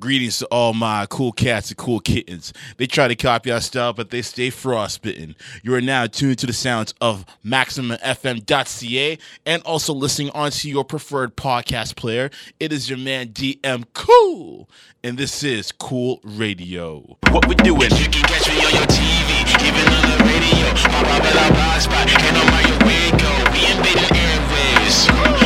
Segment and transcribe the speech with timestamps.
[0.00, 2.52] Greetings to all my cool cats and cool kittens.
[2.76, 5.34] They try to copy our style, but they stay frostbitten.
[5.64, 11.36] You are now tuned to the sounds of MaximumFM.ca and also listening onto your preferred
[11.36, 12.30] podcast player.
[12.60, 14.70] It is your man DM Cool,
[15.02, 17.16] and this is Cool Radio.
[17.30, 17.90] What we doing?
[17.90, 20.68] You can catch me on your TV, even on the radio.
[21.50, 23.32] Blog spot, and on my way go.
[23.50, 23.66] We
[24.14, 25.37] airwaves.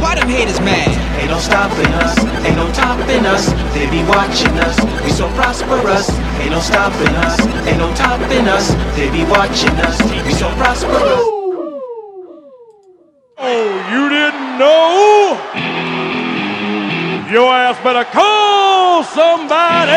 [0.00, 0.88] Why them haters mad?
[1.20, 3.46] Ain't no stopping us, ain't no topping us.
[3.74, 6.10] They be watching us, we so prosperous.
[6.40, 8.74] Ain't no stopping us, ain't no topping us.
[8.96, 11.22] They be watching us, we so prosperous.
[13.38, 15.38] Oh, you didn't know?
[17.32, 19.90] Your ass better call somebody!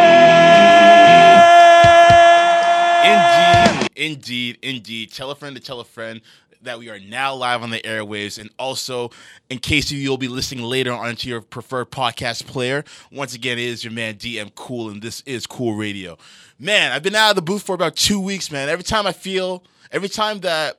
[3.05, 5.11] Indeed, indeed, indeed.
[5.11, 6.21] Tell a friend to tell a friend
[6.65, 8.37] that we are now live on the airwaves.
[8.39, 9.11] And also,
[9.49, 13.57] in case you, you'll be listening later on to your preferred podcast player, once again,
[13.57, 16.17] it is your man DM Cool, and this is Cool Radio.
[16.59, 18.69] Man, I've been out of the booth for about two weeks, man.
[18.69, 20.77] Every time I feel, every time that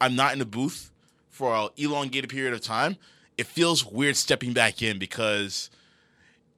[0.00, 0.90] I'm not in the booth
[1.30, 2.96] for an elongated period of time,
[3.36, 5.70] it feels weird stepping back in because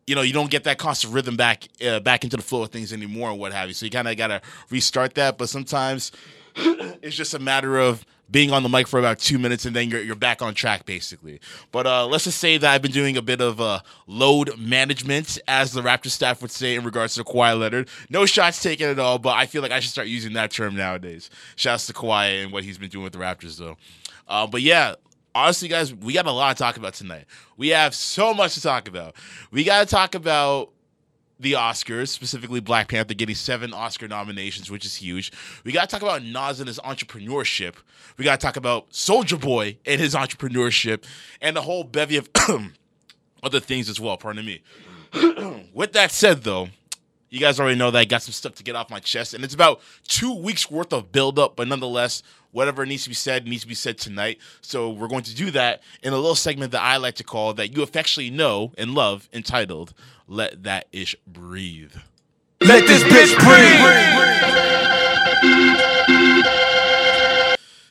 [0.07, 2.71] you know you don't get that constant rhythm back uh, back into the flow of
[2.71, 3.75] things anymore and what have you.
[3.75, 5.37] So you kind of got to restart that.
[5.39, 6.13] But sometimes
[6.57, 9.91] it's just a matter of being on the mic for about two minutes and then
[9.91, 11.41] you're, you're back on track basically.
[11.73, 15.39] But uh, let's just say that I've been doing a bit of uh, load management,
[15.49, 17.89] as the Raptor staff would say in regards to Kawhi Leonard.
[18.09, 20.77] No shots taken at all, but I feel like I should start using that term
[20.77, 21.31] nowadays.
[21.57, 23.77] Shouts to Kawhi and what he's been doing with the Raptors though.
[24.29, 24.95] Uh, but yeah,
[25.35, 27.25] honestly, guys, we got a lot to talk about tonight.
[27.57, 29.15] We have so much to talk about.
[29.51, 30.71] We got to talk about
[31.41, 35.33] the Oscars, specifically Black Panther getting seven Oscar nominations, which is huge.
[35.65, 37.77] We got to talk about Nas and his entrepreneurship.
[38.19, 41.05] We got to talk about Soulja Boy and his entrepreneurship,
[41.41, 42.29] and the whole bevy of
[43.43, 44.17] other things as well.
[44.19, 44.63] Pardon me.
[45.73, 46.69] With that said, though,
[47.31, 49.45] you guys already know that I got some stuff to get off my chest, and
[49.45, 53.63] it's about two weeks worth of buildup, but nonetheless, whatever needs to be said needs
[53.63, 54.39] to be said tonight.
[54.61, 57.55] So we're going to do that in a little segment that I like to call
[57.55, 59.95] that you affectionately know and love, entitled
[60.27, 61.95] "Let That Ish Breathe."
[62.61, 64.37] Let this bitch breathe.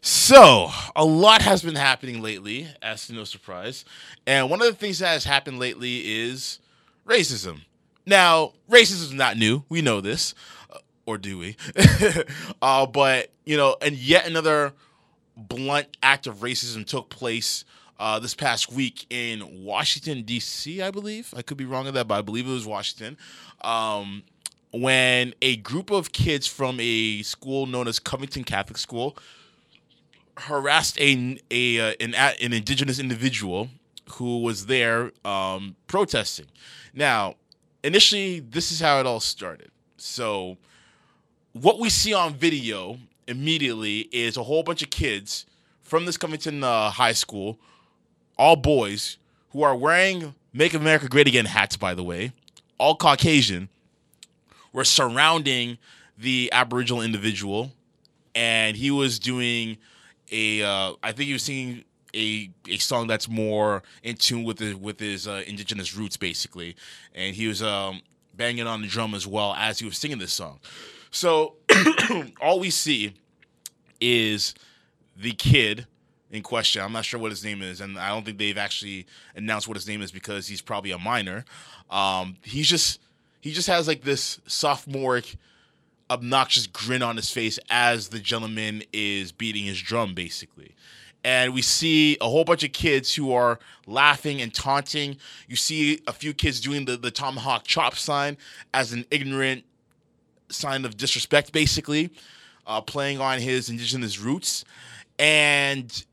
[0.02, 3.84] So, a lot has been happening lately, as to no surprise.
[4.28, 6.60] And one of the things that has happened lately is
[7.08, 7.62] racism.
[8.10, 9.64] Now, racism is not new.
[9.70, 10.34] We know this.
[10.72, 11.56] Uh, Or do we?
[12.62, 14.74] uh, but, you know, and yet another
[15.38, 17.66] blunt act of racism took place
[18.00, 21.34] uh, this past week in Washington, D.C., I believe.
[21.38, 23.16] I could be wrong on that, but I believe it was Washington.
[23.62, 24.24] Um,
[24.72, 29.18] when a group of kids from a school known as Covington Catholic School
[30.38, 33.70] harassed a, a uh, an, an indigenous individual
[34.14, 36.48] who was there um, protesting.
[36.94, 37.36] Now,
[37.84, 39.72] initially, this is how it all started.
[39.98, 40.58] So,
[41.54, 42.98] what we see on video
[43.28, 45.46] immediately is a whole bunch of kids
[45.82, 47.60] from this Covington uh, High School,
[48.38, 49.18] all boys,
[49.52, 51.78] who are wearing "Make America Great Again" hats.
[51.78, 52.32] By the way,
[52.78, 53.70] all Caucasian,
[54.72, 55.78] were surrounding
[56.18, 57.72] the Aboriginal individual,
[58.36, 59.78] and he was doing
[60.32, 60.62] a.
[60.64, 61.84] Uh, I think he was singing
[62.16, 66.76] a a song that's more in tune with his with his uh, indigenous roots, basically,
[67.14, 68.02] and he was um,
[68.34, 70.60] banging on the drum as well as he was singing this song.
[71.12, 71.56] So
[72.42, 73.14] all we see
[74.00, 74.54] is
[75.16, 75.88] the kid
[76.32, 76.82] in question.
[76.82, 79.78] I'm not sure what his name is, and I don't think they've actually announced what
[79.78, 81.46] his name is because he's probably a minor.
[81.90, 83.00] Um, he's just
[83.42, 85.38] he just has like this sophomoric
[86.10, 90.76] obnoxious grin on his face as the gentleman is beating his drum, basically.
[91.24, 95.18] And we see a whole bunch of kids who are laughing and taunting.
[95.48, 98.38] You see a few kids doing the, the tomahawk chop sign
[98.74, 99.64] as an ignorant
[100.50, 102.10] sign of disrespect, basically,
[102.66, 104.64] uh, playing on his indigenous roots.
[105.18, 106.06] And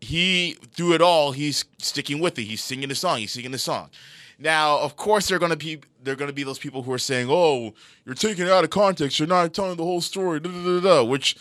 [0.00, 2.44] he, through it all, he's sticking with it.
[2.44, 3.18] He's singing the song.
[3.18, 3.90] He's singing the song.
[4.38, 6.98] Now, of course, there are gonna be there are gonna be those people who are
[6.98, 7.72] saying, "Oh,
[8.04, 9.18] you're taking it out of context.
[9.18, 11.36] You're not telling the whole story." Da, da, da, which,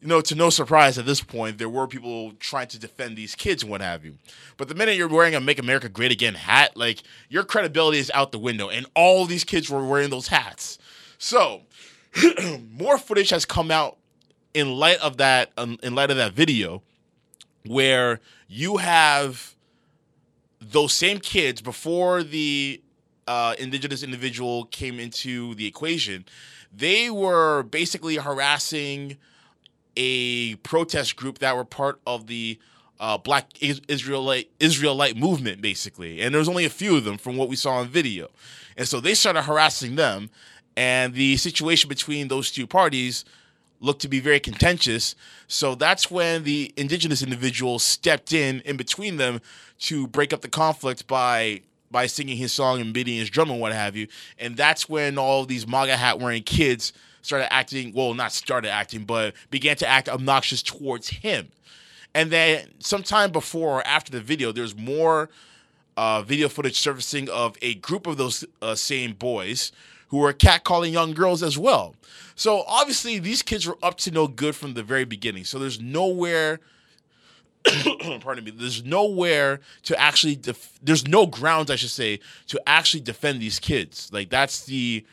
[0.00, 3.34] you know, to no surprise at this point, there were people trying to defend these
[3.34, 4.18] kids and what have you.
[4.56, 8.10] But the minute you're wearing a "Make America Great Again" hat, like your credibility is
[8.14, 10.78] out the window, and all these kids were wearing those hats.
[11.18, 11.62] So,
[12.70, 13.96] more footage has come out
[14.52, 15.52] in light of that.
[15.56, 16.82] Um, in light of that video,
[17.64, 19.54] where you have
[20.60, 22.82] those same kids before the
[23.26, 26.26] uh, indigenous individual came into the equation,
[26.72, 29.16] they were basically harassing
[29.96, 32.58] a protest group that were part of the
[32.98, 36.20] uh, Black Israelite Israelite movement, basically.
[36.20, 38.28] And there was only a few of them from what we saw on video,
[38.76, 40.30] and so they started harassing them,
[40.76, 43.24] and the situation between those two parties
[43.80, 45.14] looked to be very contentious.
[45.48, 49.40] So that's when the indigenous individual stepped in in between them
[49.80, 53.60] to break up the conflict by by singing his song and beating his drum and
[53.60, 54.08] what have you.
[54.38, 56.92] And that's when all these MAGA hat wearing kids
[57.26, 61.48] started acting well, not started acting, but began to act obnoxious towards him.
[62.14, 65.28] And then sometime before or after the video, there's more
[65.96, 69.72] uh, video footage surfacing of a group of those uh, same boys
[70.08, 71.94] who were catcalling young girls as well.
[72.34, 75.44] So obviously, these kids were up to no good from the very beginning.
[75.44, 76.60] So there's nowhere.
[78.20, 78.52] pardon me.
[78.52, 80.36] There's nowhere to actually.
[80.36, 84.10] Def- there's no grounds, I should say, to actually defend these kids.
[84.12, 85.04] Like that's the,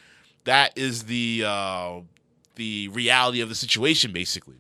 [0.46, 2.00] that is the uh,
[2.56, 4.56] the reality of the situation, basically.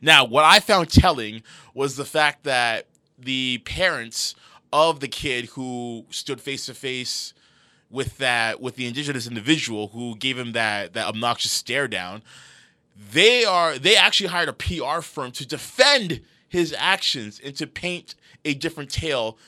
[0.00, 1.42] Now, what I found telling
[1.74, 2.86] was the fact that
[3.18, 4.34] the parents
[4.72, 7.34] of the kid who stood face to face
[7.90, 12.22] with that with the indigenous individual who gave him that that obnoxious stare down,
[13.12, 18.14] they are they actually hired a PR firm to defend his actions and to paint
[18.44, 19.38] a different tale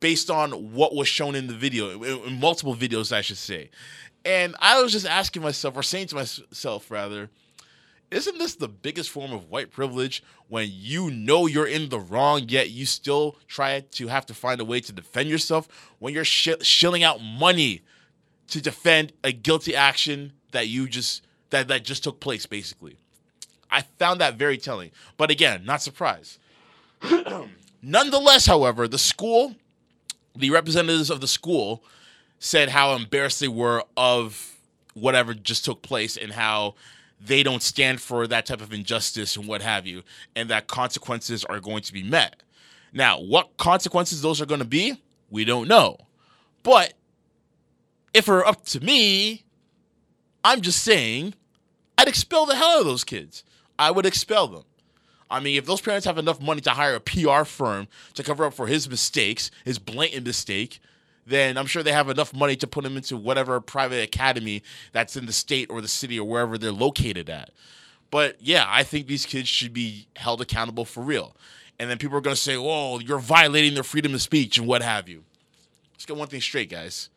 [0.00, 3.70] based on what was shown in the video, in, multiple videos, I should say.
[4.24, 7.30] And I was just asking myself, or saying to myself rather,
[8.10, 12.42] isn't this the biggest form of white privilege when you know you're in the wrong
[12.48, 15.68] yet you still try to have to find a way to defend yourself?
[16.00, 17.82] When you're sh- shilling out money
[18.48, 22.96] to defend a guilty action that you just that that just took place basically.
[23.70, 24.90] I found that very telling.
[25.16, 26.38] But again not surprised.
[27.82, 29.54] Nonetheless however the school
[30.34, 31.84] the representatives of the school
[32.40, 34.56] said how embarrassed they were of
[34.94, 36.74] whatever just took place and how
[37.20, 40.02] they don't stand for that type of injustice and what have you,
[40.34, 42.42] and that consequences are going to be met.
[42.92, 45.00] Now, what consequences those are going to be,
[45.30, 45.98] we don't know.
[46.62, 46.94] But
[48.14, 49.44] if it were up to me,
[50.42, 51.34] I'm just saying,
[51.98, 53.44] I'd expel the hell out of those kids.
[53.78, 54.64] I would expel them.
[55.30, 58.44] I mean, if those parents have enough money to hire a PR firm to cover
[58.44, 60.80] up for his mistakes, his blatant mistake,
[61.30, 64.62] then I'm sure they have enough money to put him into whatever private academy
[64.92, 67.50] that's in the state or the city or wherever they're located at.
[68.10, 71.34] But yeah, I think these kids should be held accountable for real.
[71.78, 74.66] And then people are going to say, oh, you're violating their freedom of speech and
[74.66, 75.24] what have you.
[75.94, 77.08] Let's get one thing straight, guys.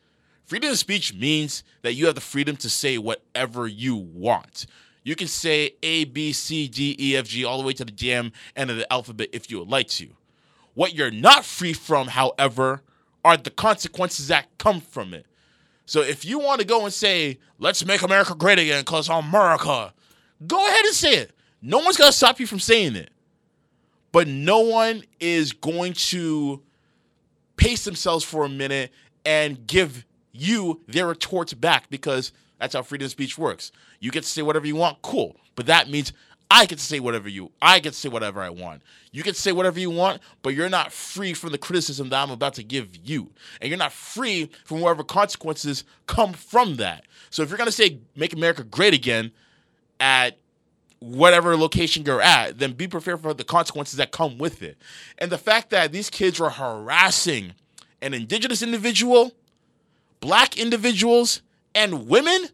[0.44, 4.66] Freedom of speech means that you have the freedom to say whatever you want.
[5.02, 7.92] You can say A, B, C, D, E, F, G, all the way to the
[7.92, 10.08] damn end of the alphabet if you would like to.
[10.72, 12.82] What you're not free from, however,
[13.24, 15.26] are the consequences that come from it.
[15.86, 19.92] So if you want to go and say, let's make America great again because America,
[20.46, 21.32] go ahead and say it.
[21.60, 23.10] No one's going to stop you from saying it.
[24.12, 26.62] But no one is going to
[27.56, 28.92] pace themselves for a minute
[29.24, 33.72] and give you their retorts back because that's how freedom of speech works.
[34.00, 35.36] You get to say whatever you want, cool.
[35.56, 36.12] But that means
[36.50, 38.82] I to say whatever you I to say whatever I want.
[39.12, 42.30] You can say whatever you want, but you're not free from the criticism that I'm
[42.30, 43.30] about to give you.
[43.60, 47.04] And you're not free from whatever consequences come from that.
[47.30, 49.32] So if you're gonna say make America great again
[50.00, 50.38] at
[51.00, 54.78] whatever location you're at, then be prepared for the consequences that come with it.
[55.18, 57.54] And the fact that these kids were harassing
[58.00, 59.32] an indigenous individual,
[60.20, 61.42] black individuals,
[61.74, 62.48] and women,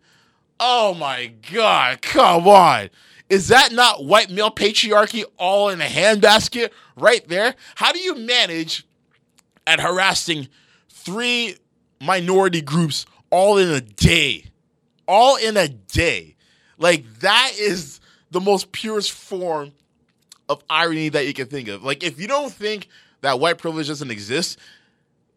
[0.59, 2.91] oh my God, come on.
[3.31, 7.55] Is that not white male patriarchy all in a handbasket right there?
[7.77, 8.85] How do you manage
[9.69, 10.49] at harassing
[10.89, 11.57] three
[12.01, 14.47] minority groups all in a day?
[15.07, 16.35] All in a day.
[16.77, 18.01] Like, that is
[18.33, 19.73] the most purest form
[20.49, 21.85] of irony that you can think of.
[21.85, 22.89] Like, if you don't think
[23.21, 24.59] that white privilege doesn't exist,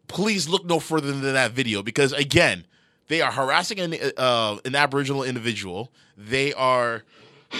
[0.08, 2.64] please look no further than that video because, again,
[3.06, 5.92] they are harassing an, uh, an Aboriginal individual.
[6.16, 7.04] They are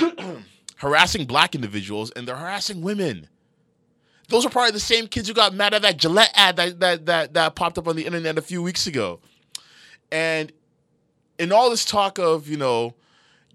[0.76, 3.28] harassing black individuals and they're harassing women.
[4.28, 7.06] Those are probably the same kids who got mad at that Gillette ad that, that,
[7.06, 9.20] that, that popped up on the internet a few weeks ago.
[10.10, 10.52] And
[11.38, 12.94] in all this talk of, you know,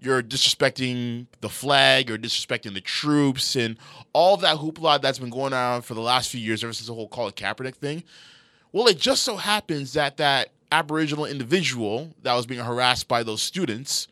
[0.00, 3.76] you're disrespecting the flag or disrespecting the troops and
[4.12, 6.94] all that hoopla that's been going on for the last few years, ever since the
[6.94, 8.02] whole Colin Kaepernick thing.
[8.72, 13.42] Well, it just so happens that that Aboriginal individual that was being harassed by those
[13.42, 14.08] students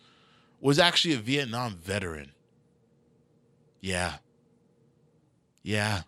[0.61, 2.33] was actually a Vietnam veteran.
[3.81, 4.15] Yeah.
[5.62, 6.03] Yeah.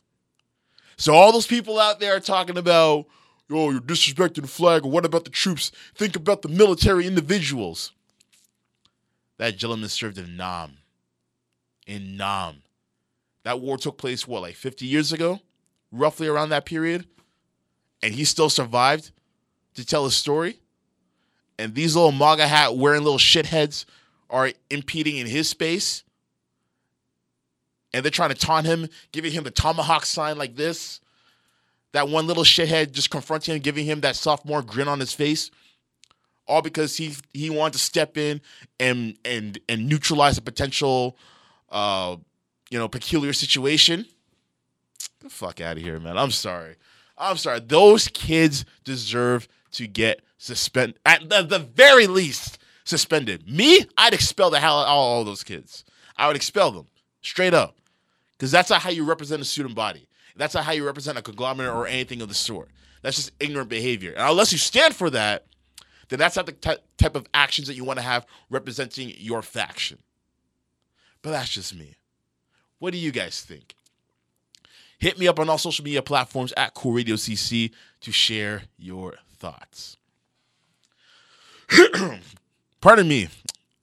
[0.97, 3.07] So all those people out there are talking about,
[3.51, 5.73] oh, you're disrespecting the flag, or what about the troops?
[5.95, 7.93] Think about the military individuals.
[9.39, 10.79] That gentleman served in Nam.
[11.87, 12.63] In Nam.
[13.45, 15.41] That war took place, what, like 50 years ago?
[15.93, 17.07] roughly around that period,
[18.03, 19.11] and he still survived
[19.75, 20.61] to tell his story.
[21.59, 23.85] And these little MAGA hat wearing little shitheads
[24.31, 26.05] are impeding in his space.
[27.93, 31.01] And they're trying to taunt him, giving him the tomahawk sign like this.
[31.93, 35.51] That one little shithead just confronting him, giving him that sophomore grin on his face.
[36.47, 38.41] All because he he wanted to step in
[38.79, 41.17] and and and neutralize a potential
[41.69, 42.17] uh
[42.71, 44.03] you know peculiar situation.
[44.03, 46.17] Get the fuck out of here, man.
[46.17, 46.77] I'm sorry.
[47.19, 47.61] I'm sorry.
[47.61, 50.99] Those kids deserve to get suspended.
[51.05, 52.59] At the, the very least,
[52.91, 53.51] suspended.
[53.51, 55.85] Me, I'd expel the hell out of all those kids.
[56.17, 56.87] I would expel them
[57.23, 57.77] straight up.
[58.33, 60.07] Because that's not how you represent a student body.
[60.37, 62.69] That's not how you represent a conglomerate or anything of the sort.
[63.03, 64.13] That's just ignorant behavior.
[64.13, 65.47] And unless you stand for that,
[66.09, 69.43] then that's not the ty- type of actions that you want to have representing your
[69.43, 69.99] faction.
[71.23, 71.97] But that's just me.
[72.79, 73.75] What do you guys think?
[74.99, 77.71] Hit me up on all social media platforms at Cool Radio CC
[78.01, 79.97] to share your thoughts.
[82.81, 83.29] Pardon me,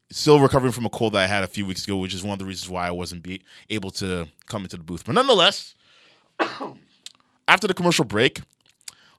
[0.10, 2.34] still recovering from a cold that I had a few weeks ago, which is one
[2.34, 5.06] of the reasons why I wasn't be able to come into the booth.
[5.06, 5.76] But nonetheless,
[7.48, 8.42] after the commercial break,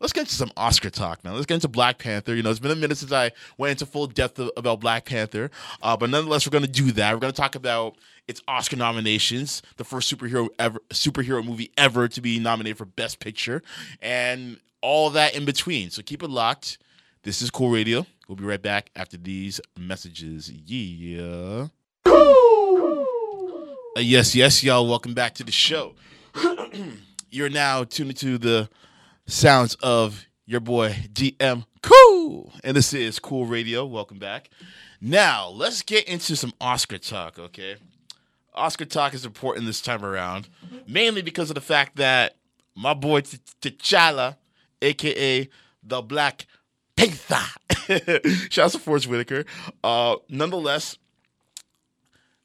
[0.01, 1.35] let's get into some Oscar talk, man.
[1.35, 2.35] Let's get into Black Panther.
[2.35, 5.05] You know, it's been a minute since I went into full depth of, about Black
[5.05, 5.49] Panther,
[5.81, 7.15] uh, but nonetheless, we're going to do that.
[7.15, 7.95] We're going to talk about
[8.27, 13.21] its Oscar nominations, the first superhero ever superhero movie ever to be nominated for Best
[13.21, 13.63] Picture,
[14.03, 15.91] and all that in between.
[15.91, 16.79] So keep it locked.
[17.23, 18.07] This is Cool Radio.
[18.29, 20.51] We'll be right back after these messages.
[20.53, 21.69] Yeah.
[22.05, 24.87] Uh, yes, yes, y'all.
[24.87, 25.95] Welcome back to the show.
[27.31, 28.69] You're now tuned to the
[29.27, 33.87] sounds of your boy DM Cool, and this is Cool Radio.
[33.87, 34.51] Welcome back.
[35.01, 37.39] Now let's get into some Oscar talk.
[37.39, 37.77] Okay,
[38.53, 40.51] Oscar talk is important this time around,
[40.87, 42.37] mainly because of the fact that
[42.75, 44.37] my boy T'Challa,
[44.83, 45.49] aka
[45.83, 46.47] the Black
[46.99, 49.45] Panther, shout out to Forest Whitaker.
[49.85, 50.99] Uh, nonetheless,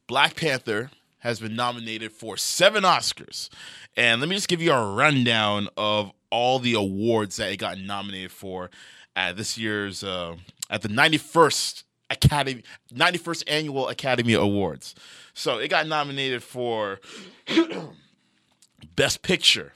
[0.07, 3.49] Black Panther has been nominated for seven Oscars.
[3.97, 7.79] And let me just give you a rundown of all the awards that it got
[7.79, 8.69] nominated for
[9.15, 10.35] at this year's uh,
[10.69, 14.93] at the 91st Academy 91st Annual Academy Awards.
[15.33, 16.99] So it got nominated for
[18.95, 19.73] Best Picture,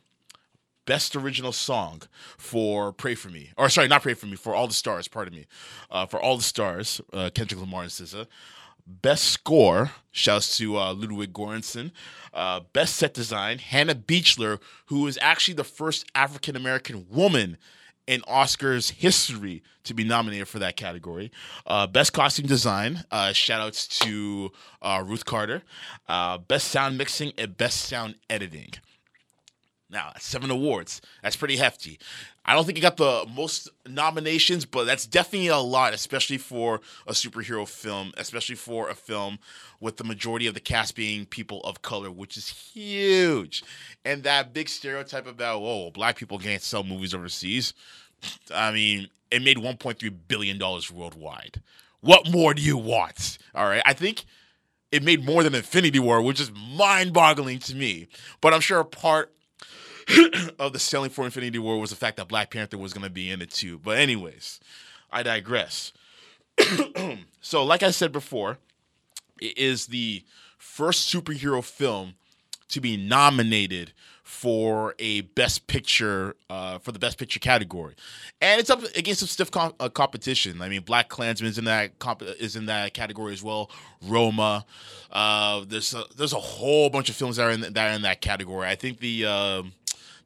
[0.88, 2.02] Best Original Song
[2.38, 5.36] for "Pray for Me," or sorry, not "Pray for Me," for "All the Stars." Pardon
[5.36, 5.46] me,
[5.92, 8.26] uh, for "All the Stars," uh, Kendrick Lamar and SZA.
[8.88, 11.92] Best Score, shouts to uh, Ludwig Göransson.
[12.34, 17.58] Uh, best Set Design, Hannah Beachler, who is actually the first African American woman
[18.08, 21.32] in Oscars history to be nominated for that category.
[21.66, 24.52] Uh, best Costume Design, uh, shout outs to
[24.82, 25.64] uh, Ruth Carter.
[26.08, 28.70] Uh, best Sound Mixing and Best Sound Editing.
[29.90, 31.02] Now, seven awards.
[31.24, 31.98] That's pretty hefty.
[32.44, 36.82] I don't think it got the most nominations, but that's definitely a lot, especially for
[37.06, 39.40] a superhero film, especially for a film
[39.80, 43.64] with the majority of the cast being people of color, which is huge.
[44.04, 47.74] And that big stereotype about, oh, black people can't sell movies overseas.
[48.54, 51.62] I mean, it made $1.3 billion worldwide.
[52.02, 53.38] What more do you want?
[53.56, 53.82] All right.
[53.86, 54.26] I think
[54.92, 58.08] it made more than Infinity War, which is mind boggling to me.
[58.42, 59.34] But I'm sure a part
[60.60, 63.10] of the selling for Infinity War was the fact that Black Panther was going to
[63.10, 63.80] be in it too.
[63.80, 64.60] But, anyways,
[65.12, 65.92] I digress.
[67.42, 68.58] so, like I said before,
[69.42, 70.24] it is the
[70.58, 72.16] first superhero film
[72.70, 77.96] to be nominated for a best picture uh, for the best picture category,
[78.42, 80.62] and it's up against some stiff uh, competition.
[80.62, 83.72] I mean, BlacKkKlansman is in that comp- is in that category as well.
[84.02, 84.66] Roma,
[85.12, 88.02] uh, there's a, there's a whole bunch of films that are in that are in
[88.02, 88.68] that category.
[88.68, 89.64] I think the uh,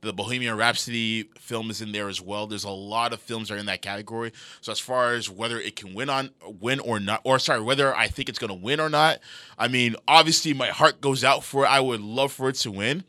[0.02, 2.48] the Bohemian Rhapsody film is in there as well.
[2.48, 4.34] There's a lot of films that are in that category.
[4.62, 7.96] So as far as whether it can win on win or not, or sorry, whether
[7.96, 9.20] I think it's going to win or not,
[9.58, 11.68] I mean, obviously my heart goes out for it.
[11.68, 13.04] I would love for it to win.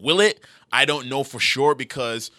[0.00, 0.40] Will it?
[0.72, 2.30] I don't know for sure because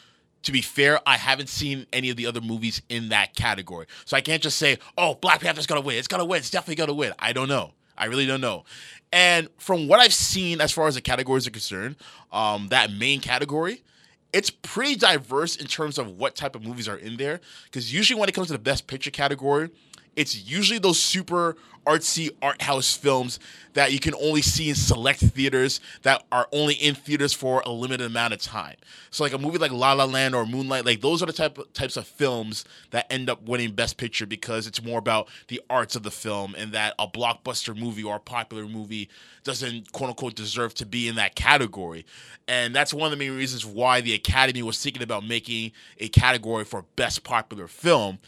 [0.44, 3.86] to be fair, I haven't seen any of the other movies in that category.
[4.06, 5.98] So I can't just say, oh, Black Panther's gonna win.
[5.98, 6.40] It's gonna win.
[6.40, 7.14] It's definitely gonna win.
[7.20, 7.74] I don't know.
[7.98, 8.66] I really don't know.
[9.12, 11.98] And from what I've seen as far as the categories are concerned,
[12.32, 13.84] um, that main category,
[14.34, 17.42] it's pretty diverse in terms of what type of movies are in there.
[17.66, 19.70] Because usually when it comes to the best picture category,
[20.16, 23.40] it's usually those super artsy art house films
[23.74, 27.72] that you can only see in select theaters that are only in theaters for a
[27.72, 28.76] limited amount of time.
[29.10, 31.58] So like a movie like La La Land or Moonlight, like those are the type
[31.74, 35.96] types of films that end up winning Best Picture because it's more about the arts
[35.96, 39.10] of the film and that a blockbuster movie or a popular movie
[39.44, 42.06] doesn't quote unquote deserve to be in that category.
[42.48, 46.10] And that's one of the main reasons why the Academy was thinking about making a
[46.10, 48.20] category for Best Popular Film.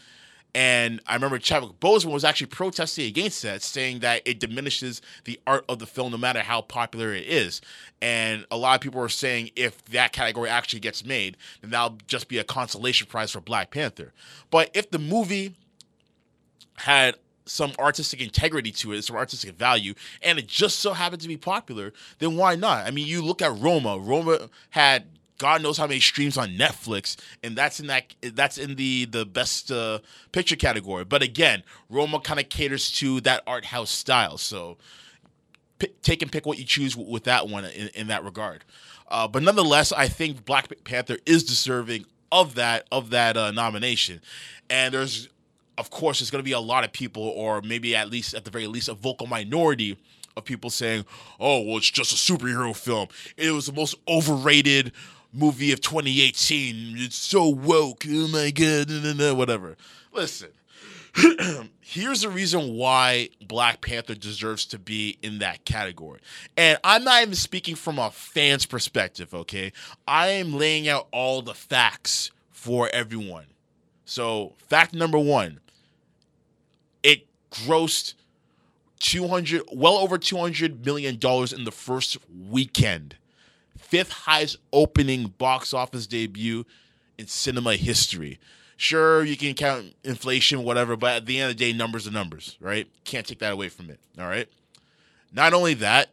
[0.54, 5.40] And I remember Chadwick Boseman was actually protesting against that, saying that it diminishes the
[5.46, 7.60] art of the film no matter how popular it is.
[8.00, 11.98] And a lot of people were saying if that category actually gets made, then that'll
[12.06, 14.12] just be a consolation prize for Black Panther.
[14.50, 15.56] But if the movie
[16.76, 21.28] had some artistic integrity to it, some artistic value, and it just so happened to
[21.28, 22.86] be popular, then why not?
[22.86, 23.98] I mean, you look at Roma.
[23.98, 25.06] Roma had
[25.38, 29.26] God knows how many streams on Netflix, and that's in that that's in the the
[29.26, 29.98] best uh,
[30.32, 31.04] picture category.
[31.04, 34.76] But again, Roma kind of caters to that art house style, so
[35.78, 38.64] p- take and pick what you choose w- with that one in, in that regard.
[39.08, 44.20] Uh, but nonetheless, I think Black Panther is deserving of that of that uh, nomination,
[44.70, 45.28] and there's
[45.76, 48.44] of course there's going to be a lot of people, or maybe at least at
[48.44, 49.98] the very least a vocal minority
[50.36, 51.04] of people saying,
[51.40, 53.08] "Oh, well, it's just a superhero film.
[53.36, 54.92] It was the most overrated."
[55.34, 56.94] Movie of 2018.
[56.98, 58.04] It's so woke.
[58.08, 58.90] Oh my god,
[59.36, 59.76] whatever.
[60.12, 60.50] Listen,
[61.80, 66.20] here's the reason why Black Panther deserves to be in that category.
[66.56, 69.72] And I'm not even speaking from a fan's perspective, okay?
[70.06, 73.46] I am laying out all the facts for everyone.
[74.04, 75.60] So, fact number 1,
[77.02, 78.14] it grossed
[79.00, 82.16] 200 well over 200 million dollars in the first
[82.48, 83.16] weekend
[83.94, 86.66] fifth highest opening box office debut
[87.16, 88.40] in cinema history.
[88.76, 92.10] Sure, you can count inflation, whatever, but at the end of the day, numbers are
[92.10, 92.88] numbers, right?
[93.04, 94.00] Can't take that away from it.
[94.18, 94.48] All right.
[95.32, 96.08] Not only that,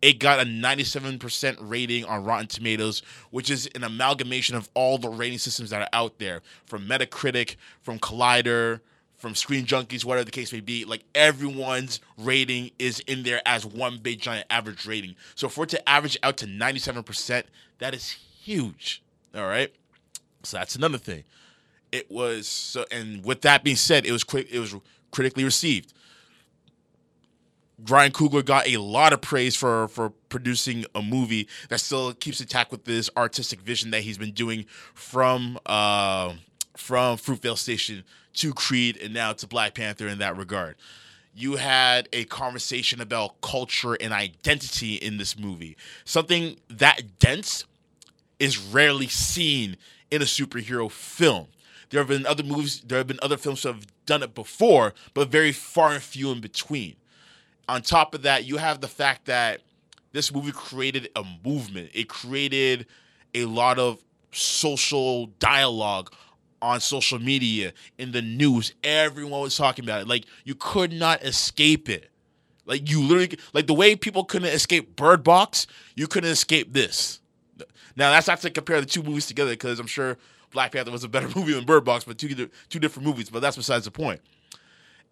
[0.00, 5.10] it got a 97% rating on Rotten Tomatoes, which is an amalgamation of all the
[5.10, 8.80] rating systems that are out there from Metacritic, from Collider,
[9.20, 13.66] from Screen Junkies, whatever the case may be, like everyone's rating is in there as
[13.66, 15.14] one big giant average rating.
[15.34, 17.44] So for it to average out to 97%,
[17.78, 19.02] that is huge.
[19.34, 19.72] All right.
[20.42, 21.24] So that's another thing.
[21.92, 24.48] It was so, and with that being said, it was quick.
[24.50, 24.74] It was
[25.10, 25.92] critically received.
[27.88, 32.40] Ryan Coogler got a lot of praise for for producing a movie that still keeps
[32.40, 36.34] intact with this artistic vision that he's been doing from uh,
[36.76, 38.04] from Fruitvale Station
[38.34, 40.76] to Creed and now to Black Panther in that regard.
[41.34, 45.76] You had a conversation about culture and identity in this movie.
[46.04, 47.64] Something that dense
[48.38, 49.76] is rarely seen
[50.10, 51.46] in a superhero film.
[51.90, 54.94] There have been other movies, there have been other films that have done it before,
[55.14, 56.96] but very far and few in between.
[57.68, 59.60] On top of that, you have the fact that
[60.12, 61.90] this movie created a movement.
[61.94, 62.86] It created
[63.34, 66.12] a lot of social dialogue
[66.62, 68.74] on social media, in the news.
[68.84, 70.08] Everyone was talking about it.
[70.08, 72.10] Like you could not escape it.
[72.66, 77.20] Like you literally like the way people couldn't escape Bird Box, you couldn't escape this.
[77.96, 80.16] Now that's not to compare the two movies together because I'm sure
[80.52, 83.30] Black Panther was a better movie than Bird Box, but two two different movies.
[83.30, 84.20] But that's besides the point.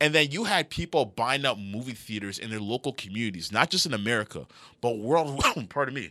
[0.01, 3.85] And then you had people buying up movie theaters in their local communities, not just
[3.85, 4.47] in America,
[4.81, 5.45] but world.
[5.69, 6.11] pardon me,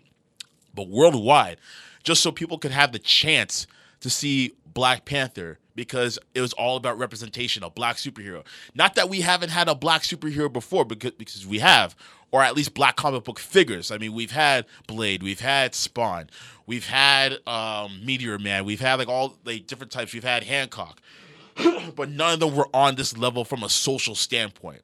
[0.76, 1.58] but worldwide,
[2.04, 3.68] just so people could have the chance
[4.02, 8.44] to see Black Panther because it was all about representation, a black superhero.
[8.74, 11.96] Not that we haven't had a black superhero before, because, because we have,
[12.32, 13.92] or at least black comic book figures.
[13.92, 16.30] I mean, we've had Blade, we've had Spawn,
[16.66, 21.00] we've had um, Meteor Man, we've had like all the different types, we've had Hancock,
[21.96, 24.82] but none of them were on this level from a social standpoint.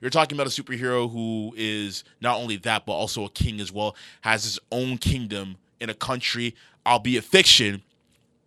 [0.00, 3.72] You're talking about a superhero who is not only that, but also a king as
[3.72, 6.54] well, has his own kingdom in a country,
[6.86, 7.82] albeit fiction,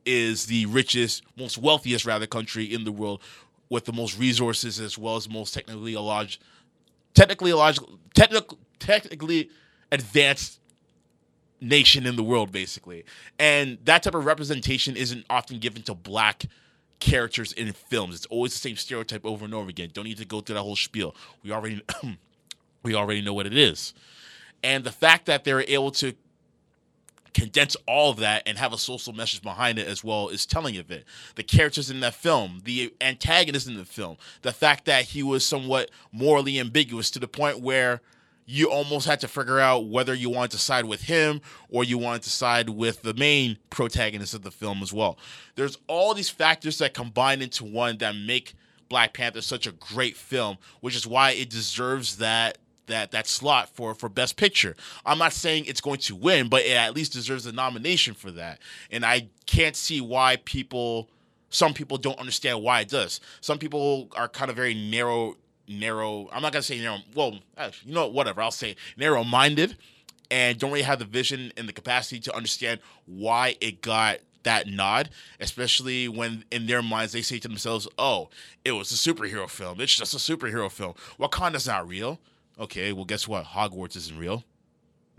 [0.07, 3.21] is the richest, most wealthiest rather country in the world
[3.69, 6.39] with the most resources as well as most technically a large
[7.13, 7.77] technically a large
[8.13, 9.49] technical technically
[9.91, 10.59] advanced
[11.59, 13.03] nation in the world basically.
[13.37, 16.45] And that type of representation isn't often given to black
[16.99, 18.15] characters in films.
[18.15, 19.89] It's always the same stereotype over and over again.
[19.93, 21.15] Don't need to go through that whole spiel.
[21.43, 21.81] We already
[22.83, 23.93] we already know what it is.
[24.63, 26.13] And the fact that they're able to
[27.37, 30.75] condense all of that and have a social message behind it as well is telling
[30.77, 31.05] of it.
[31.35, 35.45] The characters in that film, the antagonist in the film, the fact that he was
[35.45, 38.01] somewhat morally ambiguous to the point where
[38.47, 41.97] you almost had to figure out whether you wanted to side with him or you
[41.97, 45.17] wanted to side with the main protagonist of the film as well.
[45.55, 48.55] There's all these factors that combine into one that make
[48.89, 53.69] Black Panther such a great film, which is why it deserves that that that slot
[53.69, 54.75] for for best picture.
[55.05, 58.31] I'm not saying it's going to win, but it at least deserves a nomination for
[58.31, 58.59] that.
[58.91, 61.09] And I can't see why people
[61.49, 63.19] some people don't understand why it does.
[63.41, 66.29] Some people are kind of very narrow narrow.
[66.31, 66.99] I'm not gonna say narrow.
[67.15, 68.41] Well, actually, you know, whatever.
[68.41, 69.77] I'll say narrow minded,
[70.29, 74.67] and don't really have the vision and the capacity to understand why it got that
[74.67, 75.09] nod.
[75.39, 78.29] Especially when in their minds they say to themselves, "Oh,
[78.65, 79.79] it was a superhero film.
[79.81, 80.93] It's just a superhero film.
[81.19, 82.19] Wakanda's not real."
[82.59, 83.45] Okay, well, guess what?
[83.45, 84.43] Hogwarts isn't real.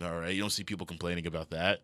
[0.03, 1.81] All right, you don't see people complaining about that.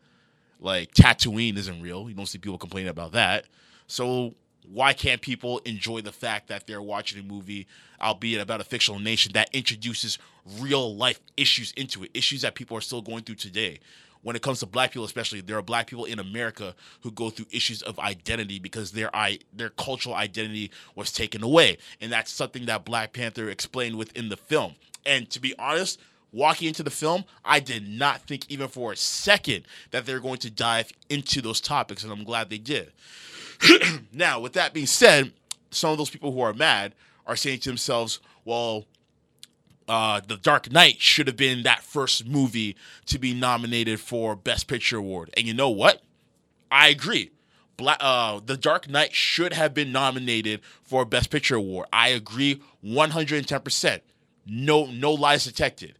[0.61, 2.09] Like Tatooine isn't real.
[2.09, 3.47] You don't see people complaining about that.
[3.87, 4.35] So
[4.67, 7.67] why can't people enjoy the fact that they're watching a movie,
[8.01, 10.19] albeit about a fictional nation, that introduces
[10.59, 13.81] real life issues into it, issues that people are still going through today?
[14.23, 17.29] When it comes to black people, especially, there are black people in America who go
[17.29, 22.33] through issues of identity because their i their cultural identity was taken away, and that's
[22.33, 24.77] something that Black Panther explained within the film.
[25.07, 26.01] And to be honest,
[26.33, 30.39] walking into the film, I did not think even for a second that they're going
[30.39, 32.93] to dive into those topics, and I'm glad they did.
[34.13, 35.33] now, with that being said,
[35.71, 36.95] some of those people who are mad
[37.27, 38.87] are saying to themselves, well,
[39.89, 44.67] uh, The Dark Knight should have been that first movie to be nominated for Best
[44.67, 45.31] Picture Award.
[45.37, 46.03] And you know what?
[46.71, 47.31] I agree.
[47.79, 51.89] Uh, the Dark Knight should have been nominated for Best Picture Award.
[51.93, 54.01] I agree 110%.
[54.47, 55.97] No, no lies detected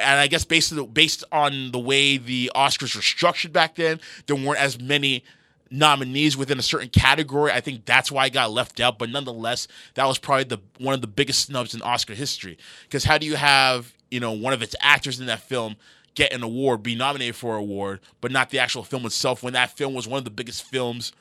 [0.00, 3.76] and I guess based on the, based on the way the Oscars were structured back
[3.76, 5.24] then, there weren't as many
[5.70, 7.52] nominees within a certain category.
[7.52, 8.98] I think that's why I got left out.
[8.98, 12.58] But nonetheless, that was probably the one of the biggest snubs in Oscar history.
[12.84, 15.76] Because how do you have you know one of its actors in that film
[16.14, 19.52] get an award, be nominated for an award, but not the actual film itself when
[19.52, 21.12] that film was one of the biggest films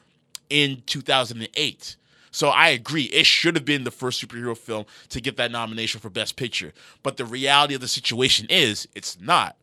[0.50, 1.96] in 2008?
[2.32, 3.04] So I agree.
[3.06, 6.74] It should have been the first superhero film to get that nomination for Best Picture.
[7.04, 9.56] But the reality of the situation is it's not.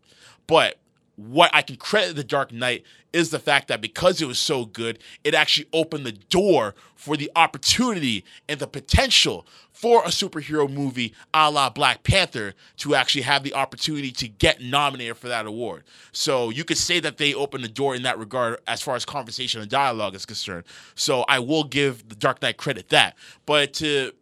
[0.46, 0.79] But
[1.16, 4.66] what I can credit The Dark Knight is the fact that because it was so
[4.66, 10.70] good, it actually opened the door for the opportunity and the potential for a superhero
[10.70, 15.46] movie a la Black Panther to actually have the opportunity to get nominated for that
[15.46, 15.85] award.
[16.12, 19.05] So you could say that they opened the door in that regard as far as
[19.05, 20.64] conversation and dialogue is concerned.
[20.94, 23.16] So I will give The Dark Knight credit that.
[23.46, 24.12] But to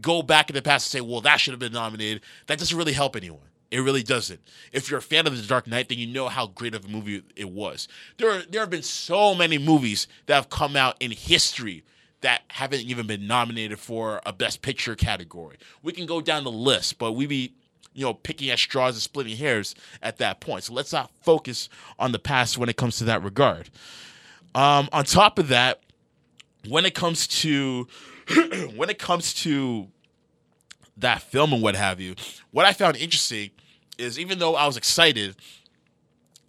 [0.00, 2.76] go back in the past and say, well, that should have been nominated, that doesn't
[2.76, 3.40] really help anyone.
[3.74, 4.40] It really doesn't.
[4.70, 6.88] If you're a fan of The Dark Knight, then you know how great of a
[6.88, 7.88] movie it was.
[8.18, 11.82] There, are, there have been so many movies that have come out in history
[12.20, 15.56] that haven't even been nominated for a Best Picture category.
[15.82, 17.52] We can go down the list, but we be,
[17.94, 20.62] you know, picking at straws and splitting hairs at that point.
[20.62, 23.70] So let's not focus on the past when it comes to that regard.
[24.54, 25.80] Um, on top of that,
[26.68, 27.88] when it comes to
[28.76, 29.88] when it comes to
[30.96, 32.14] that film and what have you,
[32.52, 33.50] what I found interesting
[33.98, 35.36] is even though I was excited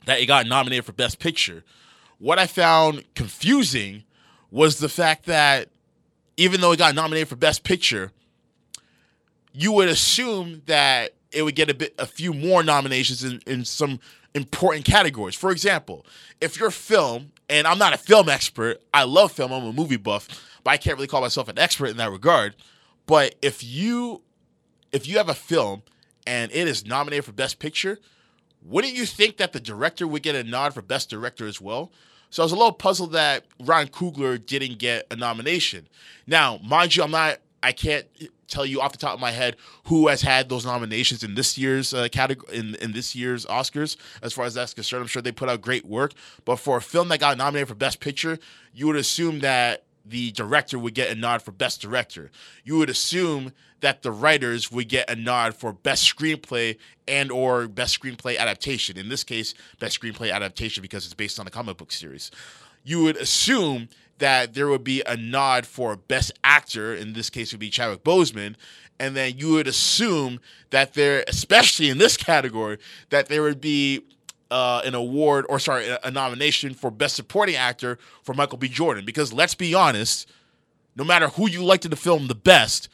[0.06, 1.64] that it got nominated for Best Picture,
[2.20, 4.04] what I found confusing
[4.52, 5.70] was the fact that
[6.38, 8.12] even though it got nominated for Best Picture,
[9.54, 13.66] you would assume that it would get a bit a few more nominations in, in
[13.66, 14.00] some
[14.34, 15.36] important categories.
[15.36, 16.06] For example,
[16.42, 19.98] if your film, and I'm not a film expert, I love film, I'm a movie
[19.98, 20.28] buff,
[20.64, 22.56] but I can't really call myself an expert in that regard.
[23.06, 24.22] But if you
[24.92, 25.84] if you have a film
[26.26, 28.00] and it is nominated for Best Picture,
[28.62, 31.92] wouldn't you think that the director would get a nod for Best Director as well?
[32.32, 35.88] So I was a little puzzled that Ryan Coogler didn't get a nomination.
[36.26, 38.08] Now, mind you, I'm not, I can't
[38.48, 41.58] tell you off the top of my head who has had those nominations in this
[41.58, 43.98] year's uh, category in, in this year's Oscars.
[44.22, 46.14] As far as that's concerned, I'm sure they put out great work.
[46.44, 48.40] But for a film that got nominated for Best Picture,
[48.74, 52.30] you would assume that the director would get a nod for best director.
[52.64, 53.54] You would assume
[53.86, 56.76] that the writers would get a nod for best screenplay
[57.08, 58.98] and or best screenplay adaptation.
[58.98, 62.32] In this case, best screenplay adaptation because it's based on a comic book series.
[62.84, 66.96] You would assume that there would be a nod for best actor.
[66.96, 68.56] In this case, would be Chadwick Boseman.
[69.00, 70.40] And then you would assume
[70.72, 72.80] that there, especially in this category,
[73.12, 74.02] that there would be
[74.50, 78.68] uh, an award or sorry, a, nomination for Best Supporting Actor for Michael B.
[78.68, 79.06] Jordan.
[79.06, 80.28] Because let's be honest,
[80.96, 82.90] no matter who you liked in the film the best,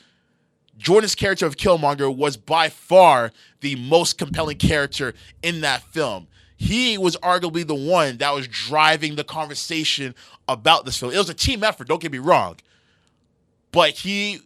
[0.78, 6.28] Jordan's character of Killmonger was by far the most compelling character in that film.
[6.58, 10.14] He was arguably the one that was driving the conversation
[10.48, 11.12] about this film.
[11.12, 12.58] It was a team effort, don't get me wrong.
[13.72, 14.42] But he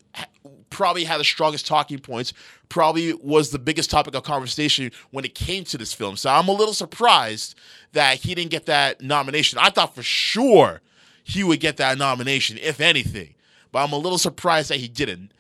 [0.69, 2.33] probably had the strongest talking points,
[2.69, 6.15] probably was the biggest topic of conversation when it came to this film.
[6.15, 7.55] So I'm a little surprised
[7.93, 9.59] that he didn't get that nomination.
[9.59, 10.81] I thought for sure
[11.23, 13.33] he would get that nomination, if anything.
[13.71, 15.31] But I'm a little surprised that he didn't.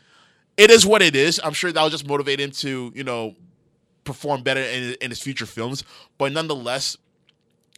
[0.57, 1.39] It is what it is.
[1.43, 3.35] I'm sure that'll just motivate him to, you know,
[4.03, 5.83] perform better in, in his future films.
[6.17, 6.97] But nonetheless,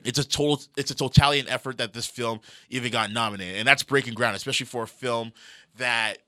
[0.03, 3.83] it's a total it's a totalitarian effort that this film even got nominated, and that's
[3.83, 5.33] breaking ground, especially for a film
[5.77, 6.19] that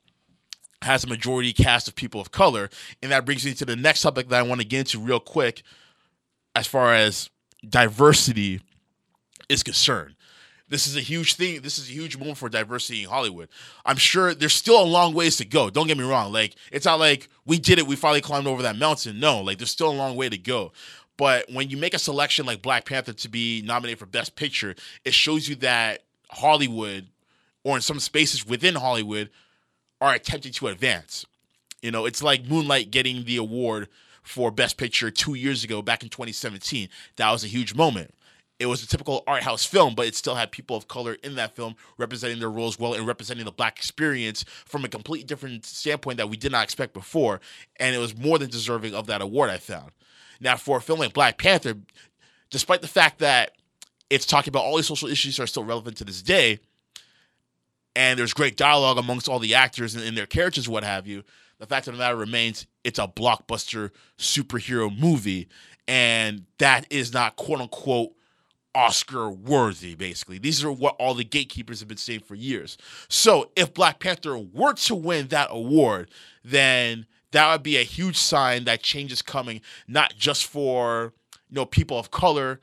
[0.82, 2.70] has a majority cast of people of color.
[3.04, 5.20] And that brings me to the next topic that I want to get into real
[5.20, 5.64] quick,
[6.56, 7.30] as far as
[7.68, 8.62] diversity
[9.50, 10.16] is concerned.
[10.70, 11.62] This is a huge thing.
[11.62, 13.50] This is a huge moment for diversity in Hollywood.
[13.86, 15.70] I'm sure there's still a long ways to go.
[15.70, 16.32] Don't get me wrong.
[16.32, 19.20] Like it's not like we did it, we finally climbed over that mountain.
[19.20, 20.72] No, like there's still a long way to go.
[21.18, 24.76] But when you make a selection like Black Panther to be nominated for Best Picture,
[25.04, 27.08] it shows you that Hollywood,
[27.66, 29.30] or in some spaces within Hollywood,
[30.00, 31.26] are attempting to advance.
[31.82, 33.90] You know, it's like Moonlight getting the award
[34.24, 36.88] for Best Picture two years ago, back in 2017.
[37.18, 38.14] That was a huge moment.
[38.60, 41.36] It was a typical art house film, but it still had people of color in
[41.36, 45.66] that film representing their roles well and representing the black experience from a completely different
[45.66, 47.40] standpoint that we did not expect before.
[47.78, 49.92] And it was more than deserving of that award, I found.
[50.42, 51.76] Now, for a film like Black Panther,
[52.50, 53.52] despite the fact that
[54.10, 56.60] it's talking about all these social issues that are still relevant to this day,
[57.96, 61.24] and there's great dialogue amongst all the actors and, and their characters, what have you.
[61.60, 65.50] The fact of the matter remains, it's a blockbuster superhero movie,
[65.88, 68.14] and that is not quote unquote
[68.76, 70.38] Oscar worthy, basically.
[70.38, 72.78] These are what all the gatekeepers have been saying for years.
[73.08, 76.10] So if Black Panther were to win that award,
[76.44, 81.14] then that would be a huge sign that change is coming, not just for
[81.50, 82.60] you know people of color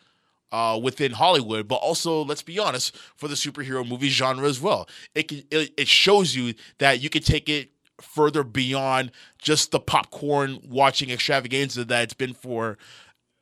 [0.53, 4.89] uh, within Hollywood, but also, let's be honest, for the superhero movie genre as well.
[5.15, 9.81] It can, it, it shows you that you can take it further beyond just the
[9.81, 12.79] popcorn watching extravaganza that it's been for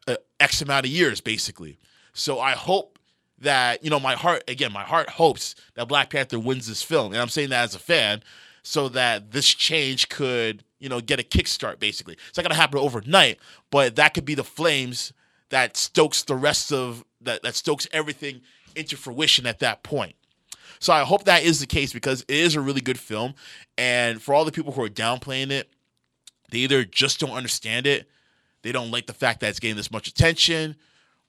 [0.06, 1.78] uh, X amount of years, basically.
[2.14, 2.98] So I hope
[3.38, 7.12] that you know my heart again, my heart hopes that Black Panther wins this film,
[7.12, 8.22] and I'm saying that as a fan,
[8.62, 11.78] so that this change could you know get a kickstart.
[11.78, 13.38] Basically, it's not gonna happen overnight,
[13.70, 15.12] but that could be the flames
[15.50, 18.40] that stokes the rest of that that stokes everything
[18.74, 20.14] into fruition at that point.
[20.78, 23.34] So I hope that is the case because it is a really good film,
[23.76, 25.68] and for all the people who are downplaying it,
[26.50, 28.08] they either just don't understand it,
[28.62, 30.76] they don't like the fact that it's getting this much attention,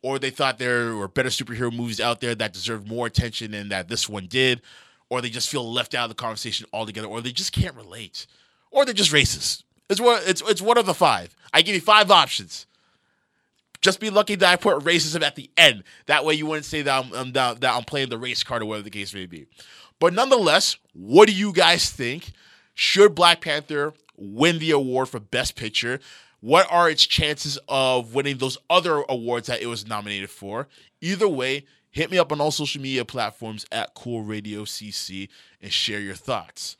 [0.05, 3.69] or they thought there were better superhero movies out there that deserved more attention than
[3.69, 4.61] that this one did,
[5.09, 8.27] or they just feel left out of the conversation altogether, or they just can't relate,
[8.69, 9.63] or they're just racist.
[9.89, 11.35] It's one, it's, it's one of the five.
[11.51, 12.67] I give you five options.
[13.81, 15.83] Just be lucky that I put racism at the end.
[16.05, 18.61] That way you wouldn't say that I'm, I'm that, that I'm playing the race card
[18.61, 19.47] or whatever the case may be.
[19.99, 22.31] But nonetheless, what do you guys think?
[22.75, 25.99] Should Black Panther win the award for Best Picture?
[26.45, 30.67] What are its chances of winning those other awards that it was nominated for?
[31.01, 35.27] Either way, hit me up on all social media platforms at Cool Radio CC
[35.59, 36.77] and share your thoughts.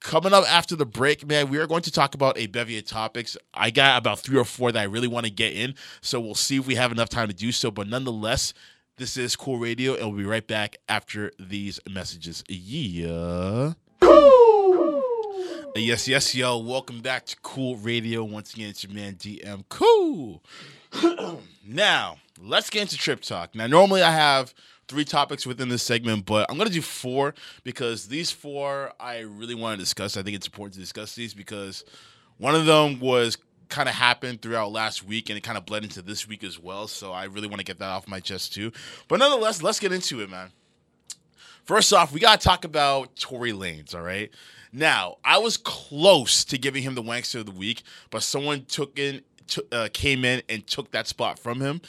[0.00, 2.84] Coming up after the break, man, we are going to talk about a bevy of
[2.84, 3.34] topics.
[3.54, 6.34] I got about three or four that I really want to get in, so we'll
[6.34, 7.70] see if we have enough time to do so.
[7.70, 8.52] But nonetheless,
[8.98, 12.44] this is Cool Radio, and we'll be right back after these messages.
[12.46, 13.72] Yeah.
[15.78, 16.58] Yes, yes, yo.
[16.58, 18.24] Welcome back to Cool Radio.
[18.24, 20.42] Once again, it's your man DM Cool.
[21.66, 23.54] now, let's get into Trip Talk.
[23.54, 24.52] Now, normally I have
[24.88, 29.20] three topics within this segment, but I'm going to do four because these four I
[29.20, 30.16] really want to discuss.
[30.16, 31.84] I think it's important to discuss these because
[32.38, 33.38] one of them was
[33.68, 36.58] kind of happened throughout last week and it kind of bled into this week as
[36.58, 36.88] well.
[36.88, 38.72] So I really want to get that off my chest too.
[39.06, 40.50] But nonetheless, let's get into it, man.
[41.64, 44.30] First off, we got to talk about Tory Lanez, all right?
[44.72, 48.98] Now, I was close to giving him the Wankster of the week, but someone took
[48.98, 51.80] in t- uh, came in and took that spot from him.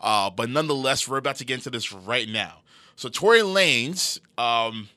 [0.00, 2.58] Uh, but nonetheless, we're about to get into this right now.
[2.94, 4.88] So Tory Lanez um,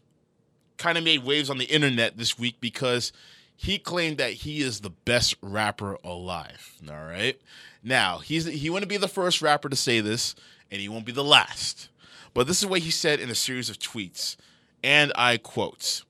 [0.78, 3.12] kind of made waves on the internet this week because
[3.56, 6.76] he claimed that he is the best rapper alive.
[6.90, 7.40] All right.
[7.84, 10.36] Now he's he wouldn't be the first rapper to say this,
[10.72, 11.90] and he won't be the last.
[12.34, 14.36] But this is what he said in a series of tweets,
[14.84, 16.04] and I quote.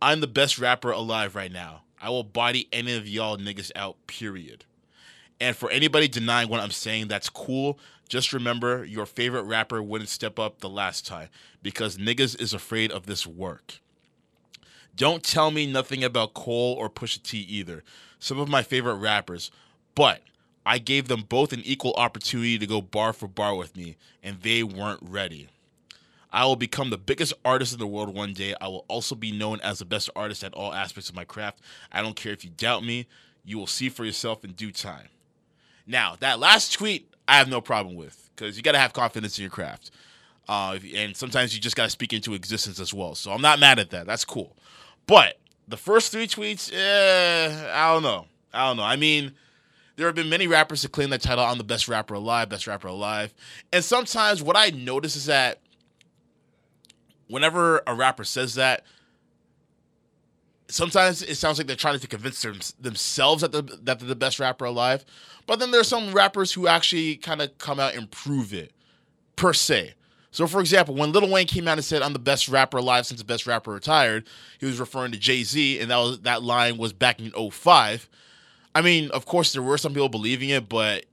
[0.00, 1.82] I'm the best rapper alive right now.
[2.00, 4.64] I will body any of y'all niggas out, period.
[5.40, 7.78] And for anybody denying what I'm saying, that's cool.
[8.08, 11.28] Just remember your favorite rapper wouldn't step up the last time
[11.62, 13.80] because niggas is afraid of this work.
[14.94, 17.84] Don't tell me nothing about Cole or Pusha T either.
[18.18, 19.50] Some of my favorite rappers,
[19.94, 20.22] but
[20.66, 24.40] I gave them both an equal opportunity to go bar for bar with me, and
[24.42, 25.48] they weren't ready.
[26.32, 28.54] I will become the biggest artist in the world one day.
[28.60, 31.60] I will also be known as the best artist at all aspects of my craft.
[31.90, 33.06] I don't care if you doubt me.
[33.44, 35.08] You will see for yourself in due time.
[35.86, 39.38] Now, that last tweet, I have no problem with because you got to have confidence
[39.38, 39.90] in your craft.
[40.48, 43.14] Uh, and sometimes you just got to speak into existence as well.
[43.14, 44.06] So I'm not mad at that.
[44.06, 44.54] That's cool.
[45.06, 48.26] But the first three tweets, eh, I don't know.
[48.52, 48.82] I don't know.
[48.82, 49.32] I mean,
[49.96, 51.44] there have been many rappers to claim that title.
[51.44, 53.34] I'm the best rapper alive, best rapper alive.
[53.72, 55.60] And sometimes what I notice is that
[57.28, 58.84] whenever a rapper says that,
[60.68, 64.38] sometimes it sounds like they're trying to convince them, themselves that, that they're the best
[64.38, 65.04] rapper alive.
[65.46, 68.72] But then there's some rappers who actually kind of come out and prove it,
[69.36, 69.94] per se.
[70.30, 73.06] So, for example, when Lil Wayne came out and said, "I'm the best rapper alive
[73.06, 74.26] since the best rapper retired,"
[74.58, 78.08] he was referring to Jay Z, and that was that line was back in 05.
[78.74, 81.06] I mean, of course, there were some people believing it, but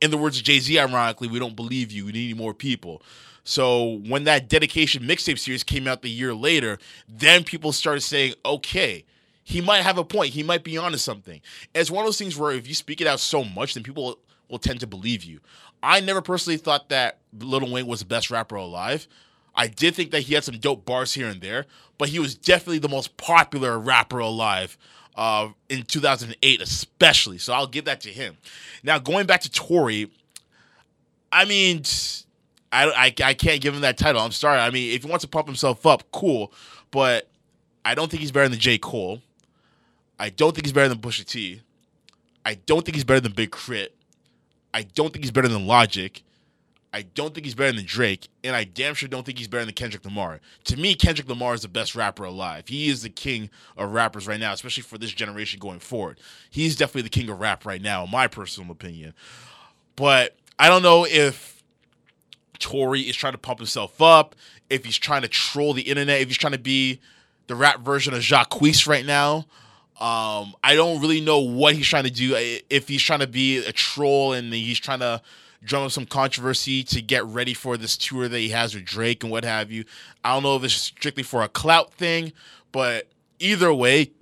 [0.00, 2.06] in the words of Jay Z, ironically, we don't believe you.
[2.06, 3.02] We need more people.
[3.44, 6.78] So when that dedication mixtape series came out the year later,
[7.08, 9.04] then people started saying, okay,
[9.42, 10.32] he might have a point.
[10.32, 11.40] He might be onto something.
[11.74, 14.18] It's one of those things where if you speak it out so much, then people
[14.48, 15.40] will tend to believe you.
[15.82, 19.06] I never personally thought that Lil Wayne was the best rapper alive.
[19.54, 21.66] I did think that he had some dope bars here and there,
[21.98, 24.78] but he was definitely the most popular rapper alive
[25.16, 27.38] uh, in 2008, especially.
[27.38, 28.36] So I'll give that to him.
[28.82, 30.10] Now, going back to Tory,
[31.30, 31.82] I mean,
[32.72, 34.20] I, I, I can't give him that title.
[34.20, 34.58] I'm sorry.
[34.58, 36.52] I mean, if he wants to pump himself up, cool.
[36.90, 37.28] But
[37.84, 38.78] I don't think he's better than J.
[38.78, 39.22] Cole.
[40.18, 41.60] I don't think he's better than Pusha T.
[42.44, 43.94] I don't think he's better than Big Crit.
[44.72, 46.22] I don't think he's better than Logic.
[46.94, 49.64] I don't think he's better than Drake, and I damn sure don't think he's better
[49.64, 50.40] than Kendrick Lamar.
[50.66, 52.68] To me, Kendrick Lamar is the best rapper alive.
[52.68, 56.20] He is the king of rappers right now, especially for this generation going forward.
[56.50, 59.12] He's definitely the king of rap right now, in my personal opinion.
[59.96, 61.64] But I don't know if
[62.60, 64.36] Tory is trying to pump himself up,
[64.70, 67.00] if he's trying to troll the internet, if he's trying to be
[67.48, 69.46] the rap version of Jacquees right now.
[70.00, 72.36] Um, I don't really know what he's trying to do.
[72.70, 75.20] If he's trying to be a troll and he's trying to
[75.64, 79.22] drum up some controversy to get ready for this tour that he has with Drake
[79.22, 79.84] and what have you.
[80.24, 82.32] I don't know if it's strictly for a clout thing,
[82.72, 84.12] but either way,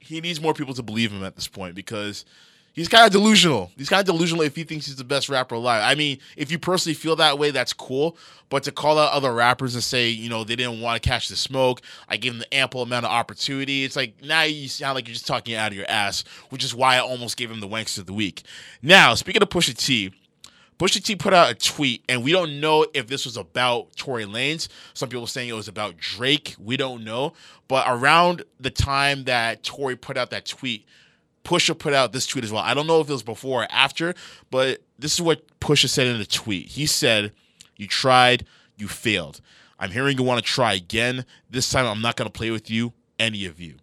[0.00, 2.24] he needs more people to believe him at this point because
[2.72, 3.70] he's kind of delusional.
[3.76, 5.82] He's kind of delusional if he thinks he's the best rapper alive.
[5.84, 8.16] I mean, if you personally feel that way, that's cool.
[8.48, 11.28] But to call out other rappers and say, you know, they didn't want to catch
[11.28, 13.84] the smoke, I gave them the ample amount of opportunity.
[13.84, 16.74] It's like now you sound like you're just talking out of your ass, which is
[16.74, 18.42] why I almost gave him the wanks of the week.
[18.82, 20.12] Now, speaking of Pusha T,
[20.82, 24.24] Pusha T put out a tweet, and we don't know if this was about Tory
[24.24, 24.66] Lanez.
[24.94, 26.56] Some people saying it was about Drake.
[26.58, 27.34] We don't know.
[27.68, 30.84] But around the time that Tory put out that tweet,
[31.44, 32.64] Pusha put out this tweet as well.
[32.64, 34.16] I don't know if it was before or after,
[34.50, 36.70] but this is what Pusha said in the tweet.
[36.70, 37.30] He said,
[37.76, 38.44] You tried,
[38.76, 39.40] you failed.
[39.78, 41.24] I'm hearing you want to try again.
[41.48, 43.76] This time I'm not going to play with you, any of you.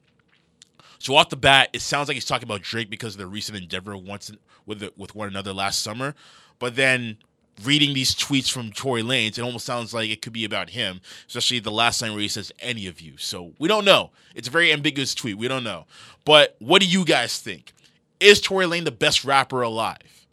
[0.97, 3.57] So off the bat, it sounds like he's talking about Drake because of their recent
[3.57, 4.33] endeavor once
[4.65, 6.13] with with one another last summer.
[6.59, 7.17] But then
[7.63, 11.01] reading these tweets from Tory Lanez, it almost sounds like it could be about him,
[11.27, 13.17] especially the last line where he says any of you.
[13.17, 14.11] So we don't know.
[14.35, 15.37] It's a very ambiguous tweet.
[15.37, 15.85] We don't know.
[16.25, 17.73] But what do you guys think?
[18.19, 20.27] Is Tory Lane the best rapper alive?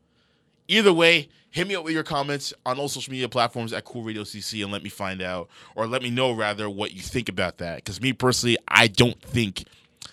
[0.69, 4.03] Either way, hit me up with your comments on all social media platforms at Cool
[4.03, 7.29] Radio CC and let me find out, or let me know rather what you think
[7.29, 7.77] about that.
[7.77, 9.65] Because me personally, I don't think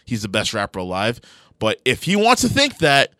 [0.06, 1.19] he's the best rapper alive.
[1.60, 3.13] But if he wants to think that,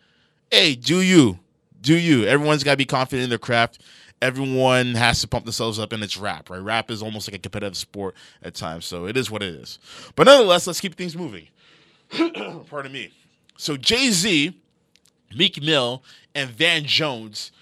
[0.50, 1.38] hey, do you?
[1.84, 2.24] Do you.
[2.24, 3.80] Everyone's got to be confident in their craft.
[4.22, 6.58] Everyone has to pump themselves up, and it's rap, right?
[6.58, 9.78] Rap is almost like a competitive sport at times, so it is what it is.
[10.16, 11.48] But nonetheless, let's keep things moving.
[12.70, 13.12] Pardon me.
[13.58, 14.58] So Jay Z,
[15.36, 16.02] Meek Mill,
[16.34, 17.52] and Van Jones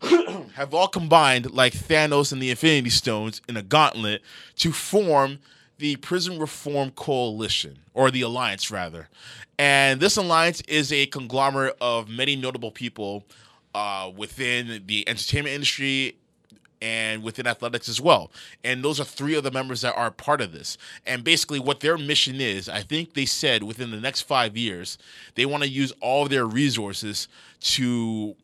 [0.54, 4.22] have all combined like Thanos and the Infinity Stones in a gauntlet
[4.56, 5.40] to form
[5.78, 9.08] the Prison Reform Coalition, or the Alliance, rather.
[9.58, 13.24] And this alliance is a conglomerate of many notable people
[13.74, 16.16] uh, within the entertainment industry
[16.82, 18.32] and within athletics as well.
[18.64, 20.76] And those are three of the members that are part of this.
[21.06, 24.98] And basically, what their mission is, I think they said within the next five years,
[25.36, 27.28] they want to use all their resources
[27.60, 28.34] to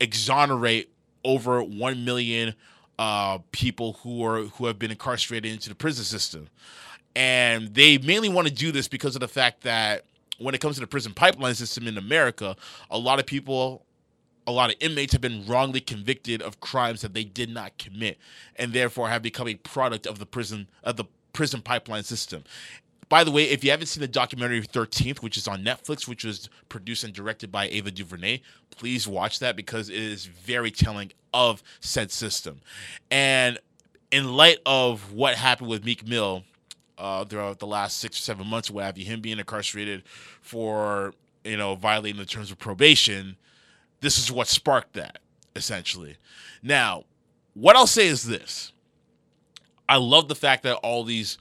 [0.00, 0.90] exonerate
[1.24, 2.54] over 1 million
[2.98, 6.48] uh, people who are who have been incarcerated into the prison system.
[7.16, 10.04] And they mainly want to do this because of the fact that
[10.38, 12.54] when it comes to the prison pipeline system in America,
[12.90, 13.84] a lot of people
[14.48, 18.16] a lot of inmates have been wrongly convicted of crimes that they did not commit
[18.56, 22.42] and therefore have become a product of the prison of the prison pipeline system.
[23.10, 26.24] By the way, if you haven't seen the documentary 13th, which is on Netflix, which
[26.24, 31.12] was produced and directed by Ava DuVernay, please watch that because it is very telling
[31.34, 32.62] of said system.
[33.10, 33.58] And
[34.10, 36.44] in light of what happened with Meek Mill
[36.96, 40.04] uh, throughout the last six or seven months, what have you, him being incarcerated
[40.40, 41.12] for
[41.44, 43.36] you know violating the terms of probation,
[44.00, 45.18] this is what sparked that,
[45.56, 46.16] essentially.
[46.62, 47.04] Now,
[47.54, 48.72] what I'll say is this
[49.88, 51.38] I love the fact that all these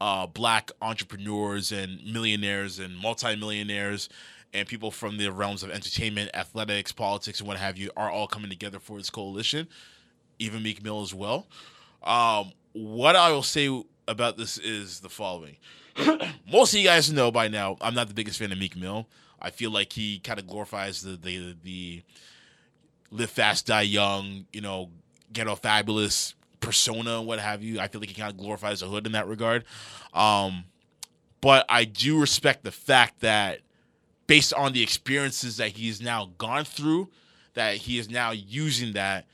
[0.00, 4.08] uh, black entrepreneurs and millionaires and multimillionaires
[4.52, 8.26] and people from the realms of entertainment, athletics, politics, and what have you are all
[8.26, 9.68] coming together for this coalition.
[10.38, 11.46] Even Meek Mill as well.
[12.02, 15.56] Um, what I will say about this is the following.
[16.52, 19.08] Most of you guys know by now, I'm not the biggest fan of Meek Mill.
[19.40, 22.02] I feel like he kind of glorifies the the the
[23.10, 24.90] live fast, die young, you know,
[25.32, 27.80] ghetto fabulous persona, what have you.
[27.80, 29.64] I feel like he kind of glorifies the hood in that regard.
[30.12, 30.64] Um,
[31.40, 33.60] but I do respect the fact that
[34.26, 37.08] based on the experiences that he's now gone through,
[37.54, 39.26] that he is now using that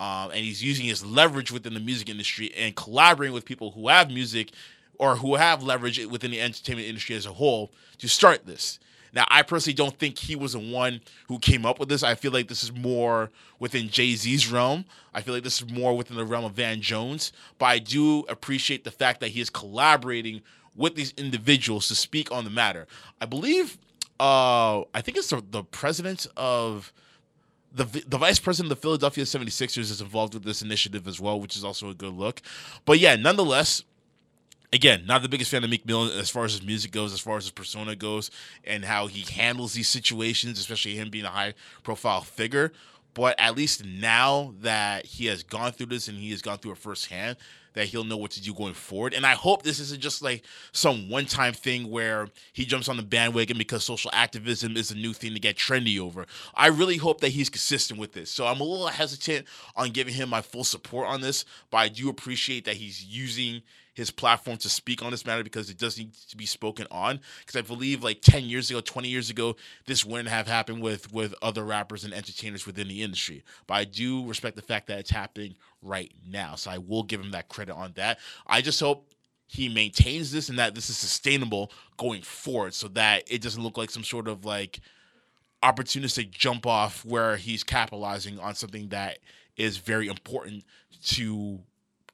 [0.00, 3.88] um, and he's using his leverage within the music industry and collaborating with people who
[3.88, 4.52] have music
[4.98, 8.78] or who have leverage within the entertainment industry as a whole to start this.
[9.12, 12.02] Now, I personally don't think he was the one who came up with this.
[12.02, 14.84] I feel like this is more within Jay Z's realm.
[15.14, 17.32] I feel like this is more within the realm of Van Jones.
[17.58, 20.42] But I do appreciate the fact that he is collaborating
[20.76, 22.86] with these individuals to speak on the matter.
[23.20, 23.78] I believe,
[24.20, 26.92] uh, I think it's the, the president of
[27.72, 31.40] the the vice president of the Philadelphia 76ers is involved with this initiative as well,
[31.40, 32.40] which is also a good look.
[32.84, 33.82] But yeah, nonetheless,
[34.72, 37.20] again, not the biggest fan of Meek Mill as far as his music goes, as
[37.20, 38.30] far as his persona goes,
[38.64, 42.72] and how he handles these situations, especially him being a high profile figure.
[43.14, 46.72] But at least now that he has gone through this and he has gone through
[46.72, 47.36] it firsthand,
[47.78, 49.14] that he'll know what to do going forward.
[49.14, 52.96] And I hope this isn't just like some one time thing where he jumps on
[52.96, 56.26] the bandwagon because social activism is a new thing to get trendy over.
[56.54, 58.30] I really hope that he's consistent with this.
[58.30, 61.88] So I'm a little hesitant on giving him my full support on this, but I
[61.88, 63.62] do appreciate that he's using
[63.98, 67.18] his platform to speak on this matter because it does need to be spoken on.
[67.40, 69.56] Because I believe like 10 years ago, 20 years ago,
[69.86, 73.42] this wouldn't have happened with with other rappers and entertainers within the industry.
[73.66, 76.54] But I do respect the fact that it's happening right now.
[76.54, 78.18] So I will give him that credit on that.
[78.46, 79.12] I just hope
[79.46, 83.78] he maintains this and that this is sustainable going forward so that it doesn't look
[83.78, 84.80] like some sort of like
[85.62, 89.18] opportunistic jump off where he's capitalizing on something that
[89.56, 90.64] is very important
[91.02, 91.58] to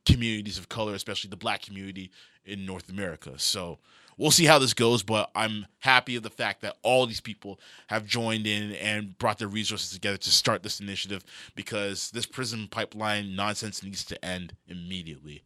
[0.06, 2.10] communities of color, especially the black community
[2.44, 3.38] in North America.
[3.38, 3.78] So
[4.16, 7.58] we'll see how this goes, but I'm happy of the fact that all these people
[7.88, 12.68] have joined in and brought their resources together to start this initiative because this prison
[12.70, 15.42] pipeline nonsense needs to end immediately.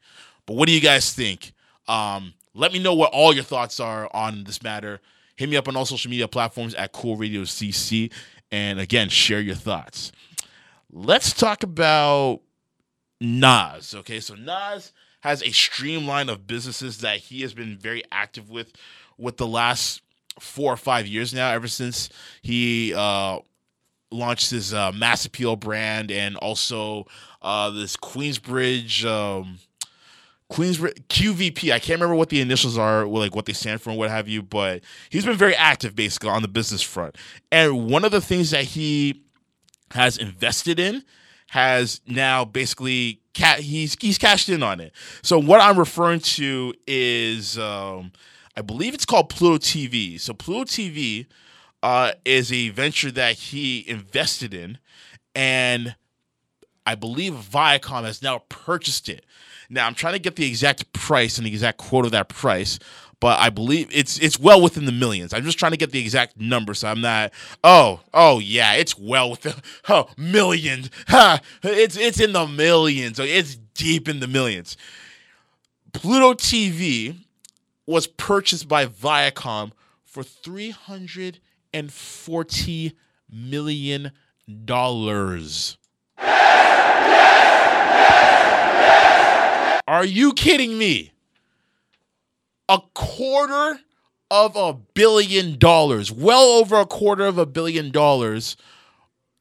[0.46, 1.52] But what do you guys think?
[1.86, 5.00] Um, let me know what all your thoughts are on this matter.
[5.36, 8.12] Hit me up on all social media platforms at Cool Radio CC.
[8.50, 10.10] And again, share your thoughts.
[10.90, 12.40] Let's talk about
[13.20, 13.94] Nas.
[13.94, 18.72] Okay, so Nas has a streamline of businesses that he has been very active with
[19.16, 20.00] with the last
[20.38, 22.08] four or five years now, ever since
[22.42, 23.38] he uh,
[24.10, 27.06] launched his uh, Mass Appeal brand and also
[27.42, 29.04] uh, this Queensbridge.
[29.04, 29.58] Um,
[30.50, 31.72] Queensbridge QVP.
[31.72, 34.28] I can't remember what the initials are, like what they stand for and what have
[34.28, 37.16] you, but he's been very active basically on the business front.
[37.52, 39.24] And one of the things that he
[39.90, 41.04] has invested in
[41.49, 44.92] has now basically ca- he's he's cashed in on it.
[45.22, 48.12] So what I'm referring to is um,
[48.57, 50.20] I believe it's called Pluto TV.
[50.20, 51.26] So Pluto TV
[51.82, 54.78] uh, is a venture that he invested in,
[55.34, 55.94] and
[56.84, 59.24] I believe Viacom has now purchased it.
[59.70, 62.78] Now I'm trying to get the exact price and the exact quote of that price,
[63.20, 65.34] but I believe it's it's well within the millions.
[65.34, 67.32] I'm just trying to get the exact number, so I'm not.
[67.64, 69.54] Oh, oh yeah, it's well within
[69.88, 70.90] oh millions.
[71.08, 73.18] Ha, it's it's in the millions.
[73.18, 74.76] It's deep in the millions.
[75.92, 77.16] Pluto TV
[77.86, 79.72] was purchased by Viacom
[80.04, 81.40] for three hundred
[81.72, 82.94] and forty
[83.30, 84.12] million
[84.64, 85.76] dollars.
[89.88, 91.12] Are you kidding me?
[92.68, 93.80] A quarter
[94.30, 98.56] of a billion dollars, well over a quarter of a billion dollars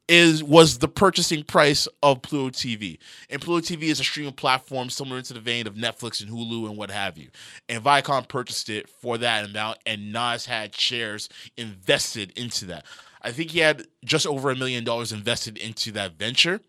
[0.08, 2.98] is was the purchasing price of Pluto TV.
[3.30, 6.70] And Pluto TV is a streaming platform similar to the vein of Netflix and Hulu
[6.70, 7.30] and what have you.
[7.68, 12.86] And Viacom purchased it for that amount, and Nas had shares invested into that.
[13.22, 16.62] I think he had just over a million dollars invested into that venture,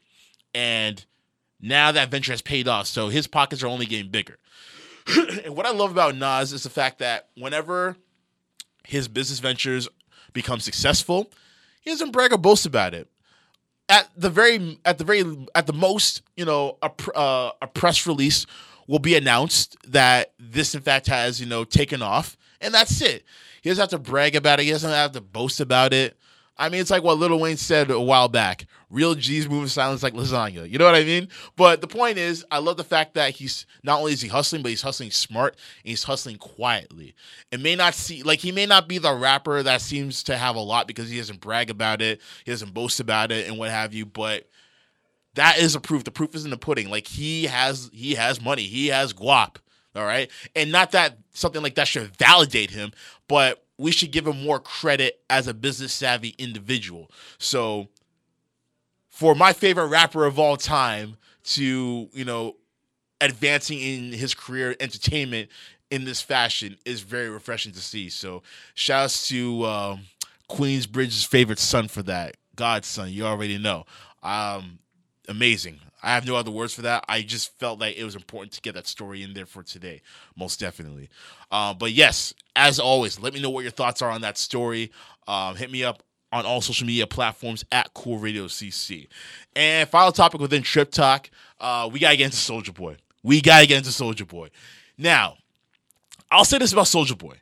[0.54, 1.04] and
[1.60, 2.86] now that venture has paid off.
[2.86, 4.38] So his pockets are only getting bigger.
[5.44, 7.96] and what I love about Nas is the fact that whenever
[8.84, 9.88] his business ventures
[10.32, 11.30] become successful,
[11.80, 13.08] he doesn't brag or boast about it.
[13.88, 18.06] At the very, at the very, at the most, you know, a uh, a press
[18.06, 18.44] release
[18.86, 23.24] will be announced that this, in fact, has you know taken off, and that's it.
[23.62, 24.64] He doesn't have to brag about it.
[24.64, 26.17] He doesn't have to boast about it.
[26.58, 28.66] I mean, it's like what Lil Wayne said a while back.
[28.90, 30.68] Real G's move in silence like lasagna.
[30.68, 31.28] You know what I mean?
[31.56, 34.62] But the point is, I love the fact that he's not only is he hustling,
[34.62, 35.54] but he's hustling smart
[35.84, 37.14] and he's hustling quietly.
[37.52, 40.56] It may not see like he may not be the rapper that seems to have
[40.56, 43.70] a lot because he doesn't brag about it, he doesn't boast about it, and what
[43.70, 44.04] have you.
[44.04, 44.48] But
[45.34, 46.02] that is a proof.
[46.02, 46.90] The proof is in the pudding.
[46.90, 48.62] Like he has he has money.
[48.62, 49.56] He has guap.
[49.94, 50.30] All right.
[50.56, 52.92] And not that something like that should validate him,
[53.28, 57.10] but we should give him more credit as a business savvy individual.
[57.38, 57.88] So
[59.08, 62.56] for my favorite rapper of all time to, you know,
[63.20, 65.48] advancing in his career entertainment
[65.90, 68.10] in this fashion is very refreshing to see.
[68.10, 68.42] So
[68.74, 70.00] shouts to um,
[70.50, 72.36] Queensbridge's favorite son for that.
[72.56, 73.86] Godson, you already know.
[74.22, 74.80] Um,
[75.28, 75.80] amazing.
[76.02, 77.04] I have no other words for that.
[77.08, 80.02] I just felt like it was important to get that story in there for today,
[80.36, 81.08] most definitely.
[81.50, 84.92] Uh, but yes, as always, let me know what your thoughts are on that story.
[85.26, 89.08] Um, hit me up on all social media platforms at Cool Radio CC.
[89.56, 91.30] And final topic within Trip Talk,
[91.60, 92.96] uh, we gotta get into Soulja Boy.
[93.22, 94.50] We gotta get into Soulja Boy.
[94.96, 95.36] Now,
[96.30, 97.36] I'll say this about Soulja Boy.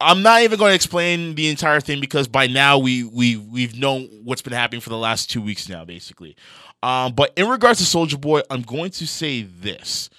[0.00, 3.76] I'm not even going to explain the entire thing because by now we we we've
[3.76, 6.36] known what's been happening for the last two weeks now, basically.
[6.82, 10.10] Um, but in regards to Soulja Boy, I'm going to say this: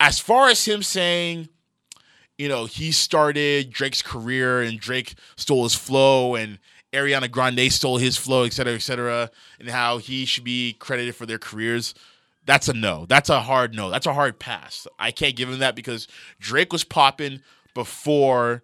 [0.00, 1.48] as far as him saying,
[2.38, 6.58] you know, he started Drake's career and Drake stole his flow and
[6.92, 11.14] Ariana Grande stole his flow, et cetera, et cetera, and how he should be credited
[11.14, 11.94] for their careers.
[12.46, 13.06] That's a no.
[13.06, 13.90] That's a hard no.
[13.90, 14.86] That's a hard pass.
[14.98, 16.06] I can't give him that because
[16.38, 17.42] Drake was popping
[17.74, 18.62] before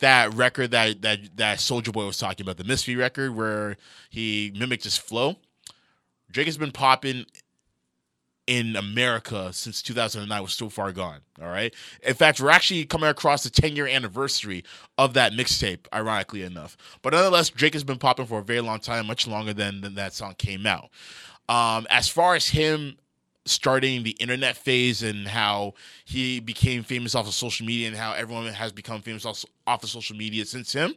[0.00, 3.76] that record that that that Soulja Boy was talking about, the Misfit record where
[4.10, 5.36] he mimicked his flow.
[6.32, 7.26] Drake has been popping
[8.46, 11.20] in America since 2009 was so far gone.
[11.40, 11.72] All right.
[12.02, 14.64] In fact, we're actually coming across the 10 year anniversary
[14.98, 16.76] of that mixtape, ironically enough.
[17.02, 19.94] But nonetheless, Drake has been popping for a very long time, much longer than, than
[19.94, 20.90] that song came out.
[21.48, 22.96] Um, as far as him
[23.44, 25.74] starting the internet phase and how
[26.04, 29.82] he became famous off of social media and how everyone has become famous off, off
[29.82, 30.94] of social media since him,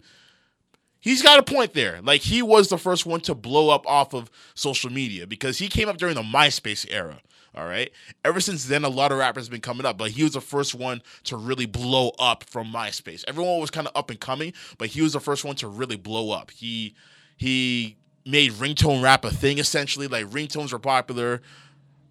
[1.06, 2.02] he's got a point there.
[2.02, 5.70] Like he was the first one to blow up off of social media because he
[5.70, 7.22] came up during the MySpace era.
[7.54, 7.92] All right.
[8.26, 10.42] Ever since then, a lot of rappers have been coming up, but he was the
[10.42, 13.24] first one to really blow up from MySpace.
[13.30, 15.96] Everyone was kind of up and coming, but he was the first one to really
[15.96, 16.52] blow up.
[16.52, 16.96] He
[17.38, 17.96] he
[18.26, 20.08] made ringtone rap a thing essentially.
[20.08, 21.42] Like ringtones were popular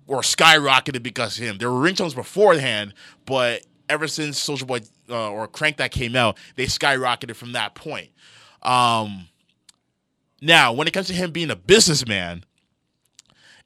[0.06, 1.58] or skyrocketed because of him.
[1.58, 2.94] There were ringtones beforehand,
[3.26, 4.80] but ever since Soulja Boy
[5.10, 8.10] uh, or Crank that came out, they skyrocketed from that point.
[8.64, 9.28] Um,
[10.40, 12.44] now, when it comes to him being a businessman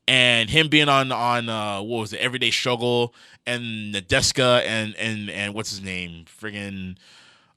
[0.07, 3.15] and him being on on uh, what was it, Everyday Struggle
[3.47, 6.97] and Nadeska and and and what's his name, friggin'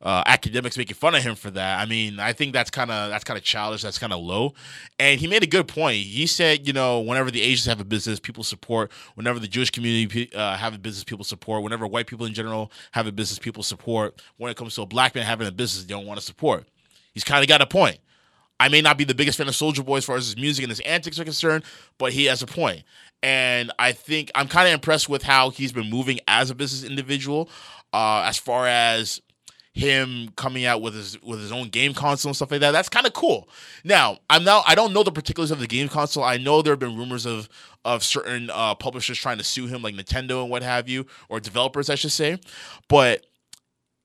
[0.01, 1.79] uh, Akademiks making fun of him for that.
[1.79, 3.81] I mean, I think that's kind of that's kind of childish.
[3.83, 4.53] That's kind of low.
[4.99, 5.97] And he made a good point.
[5.97, 8.91] He said, you know, whenever the Asians have a business, people support.
[9.15, 11.63] Whenever the Jewish community uh, have a business, people support.
[11.63, 14.21] Whenever white people in general have a business, people support.
[14.37, 16.65] When it comes to a black man having a business, they don't want to support.
[17.13, 17.99] He's kind of got a point.
[18.59, 20.63] I may not be the biggest fan of Soulja Boy as far as his music
[20.63, 21.63] and his antics are concerned,
[21.97, 22.83] but he has a point.
[23.23, 26.87] And I think I'm kind of impressed with how he's been moving as a business
[26.87, 27.49] individual,
[27.91, 29.19] uh, as far as
[29.73, 32.71] him coming out with his with his own game console and stuff like that.
[32.71, 33.47] That's kind of cool.
[33.83, 36.23] Now, I'm now I don't know the particulars of the game console.
[36.23, 37.47] I know there have been rumors of
[37.85, 41.39] of certain uh, publishers trying to sue him, like Nintendo and what have you, or
[41.39, 42.37] developers, I should say.
[42.89, 43.25] But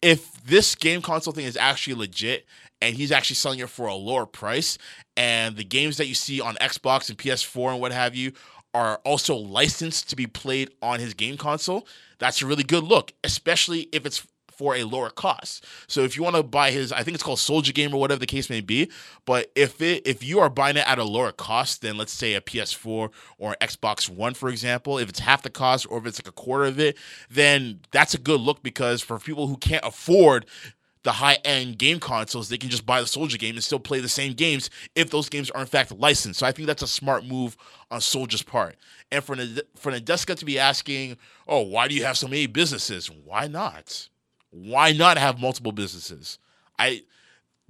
[0.02, 2.46] if this game console thing is actually legit
[2.80, 4.78] and he's actually selling it for a lower price,
[5.16, 8.32] and the games that you see on Xbox and PS4 and what have you
[8.74, 11.86] are also licensed to be played on his game console,
[12.18, 15.64] that's a really good look, especially if it's for a lower cost.
[15.86, 18.18] So if you want to buy his, I think it's called Soulja Game or whatever
[18.18, 18.90] the case may be.
[19.26, 22.34] But if it if you are buying it at a lower cost than let's say
[22.34, 26.18] a PS4 or Xbox One, for example, if it's half the cost or if it's
[26.18, 26.96] like a quarter of it,
[27.30, 30.46] then that's a good look because for people who can't afford
[31.06, 34.00] the high end game consoles, they can just buy the Soulja game and still play
[34.00, 36.40] the same games if those games are in fact licensed.
[36.40, 37.56] So I think that's a smart move
[37.92, 38.74] on Soulja's part.
[39.12, 39.36] And for
[39.76, 44.08] for Nadeska to be asking, "Oh, why do you have so many businesses?" Why not?
[44.50, 46.40] Why not have multiple businesses?
[46.76, 47.04] I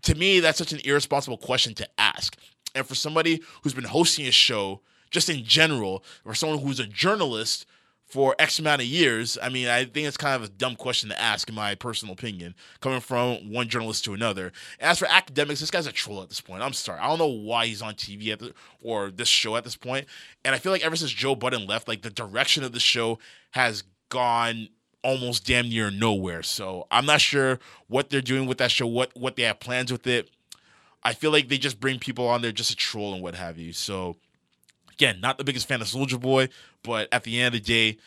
[0.02, 2.38] to me that's such an irresponsible question to ask.
[2.74, 4.80] And for somebody who's been hosting a show
[5.10, 7.66] just in general, or someone who's a journalist
[8.06, 11.08] for X amount of years, I mean, I think it's kind of a dumb question
[11.08, 14.52] to ask, in my personal opinion, coming from one journalist to another.
[14.78, 16.62] As for Akademiks, this guy's a troll at this point.
[16.62, 17.00] I'm sorry.
[17.00, 20.06] I don't know why he's on TV at the, or this show at this point.
[20.44, 23.18] And I feel like ever since Joe Budden left, like the direction of the show
[23.50, 24.68] has gone
[25.02, 26.44] almost damn near nowhere.
[26.44, 29.90] So I'm not sure what they're doing with that show, what what they have plans
[29.90, 30.30] with it.
[31.02, 33.58] I feel like they just bring people on there just to troll and what have
[33.58, 33.72] you.
[33.72, 34.16] So
[34.92, 36.48] again, not the biggest fan of Soulja Boy,
[36.86, 37.98] but at the end of the day,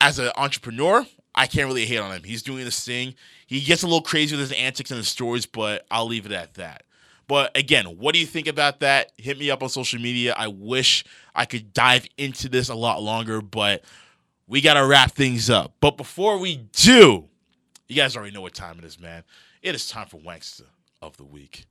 [0.00, 2.22] as an entrepreneur, I can't really hate on him.
[2.22, 3.14] He's doing this thing.
[3.46, 6.32] He gets a little crazy with his antics and his stories, but I'll leave it
[6.32, 6.84] at that.
[7.26, 9.12] But again, what do you think about that?
[9.18, 10.34] Hit me up on social media.
[10.36, 13.84] I wish I could dive into this a lot longer, but
[14.46, 15.74] we got to wrap things up.
[15.80, 17.28] But before we do,
[17.86, 19.24] you guys already know what time it is, man.
[19.62, 20.66] It is time for Wankster
[21.02, 21.66] of the Week.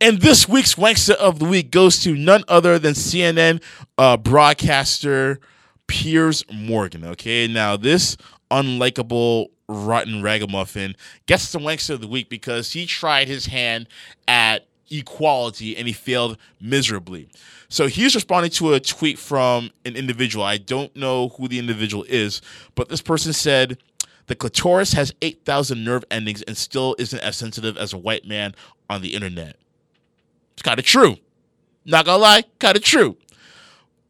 [0.00, 3.62] And this week's Wankster of the Week goes to none other than CNN
[3.96, 5.38] uh, broadcaster
[5.86, 7.04] Piers Morgan.
[7.04, 8.16] Okay, now this
[8.50, 10.96] unlikable, rotten ragamuffin
[11.26, 13.88] gets the Wankster of the Week because he tried his hand
[14.26, 17.28] at equality and he failed miserably.
[17.68, 20.44] So he's responding to a tweet from an individual.
[20.44, 22.40] I don't know who the individual is,
[22.74, 23.78] but this person said,
[24.26, 28.54] the clitoris has 8,000 nerve endings and still isn't as sensitive as a white man
[28.90, 29.56] on the internet.
[30.52, 31.16] It's kind of true.
[31.84, 33.16] Not gonna lie, kind of true.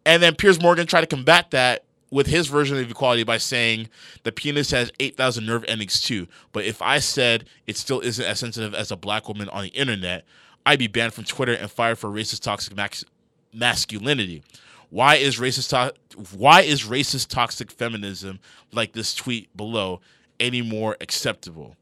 [0.04, 3.88] And then Piers Morgan tried to combat that with his version of equality by saying
[4.22, 6.28] the penis has 8,000 nerve endings too.
[6.52, 9.70] But if I said it still isn't as sensitive as a black woman on the
[9.70, 10.24] internet,
[10.64, 13.04] I'd be banned from Twitter and fired for racist toxic max-
[13.52, 14.42] masculinity.
[14.90, 15.94] Why is racist to-
[16.36, 18.40] why is racist toxic feminism
[18.72, 20.00] like this tweet below
[20.40, 21.76] any more acceptable?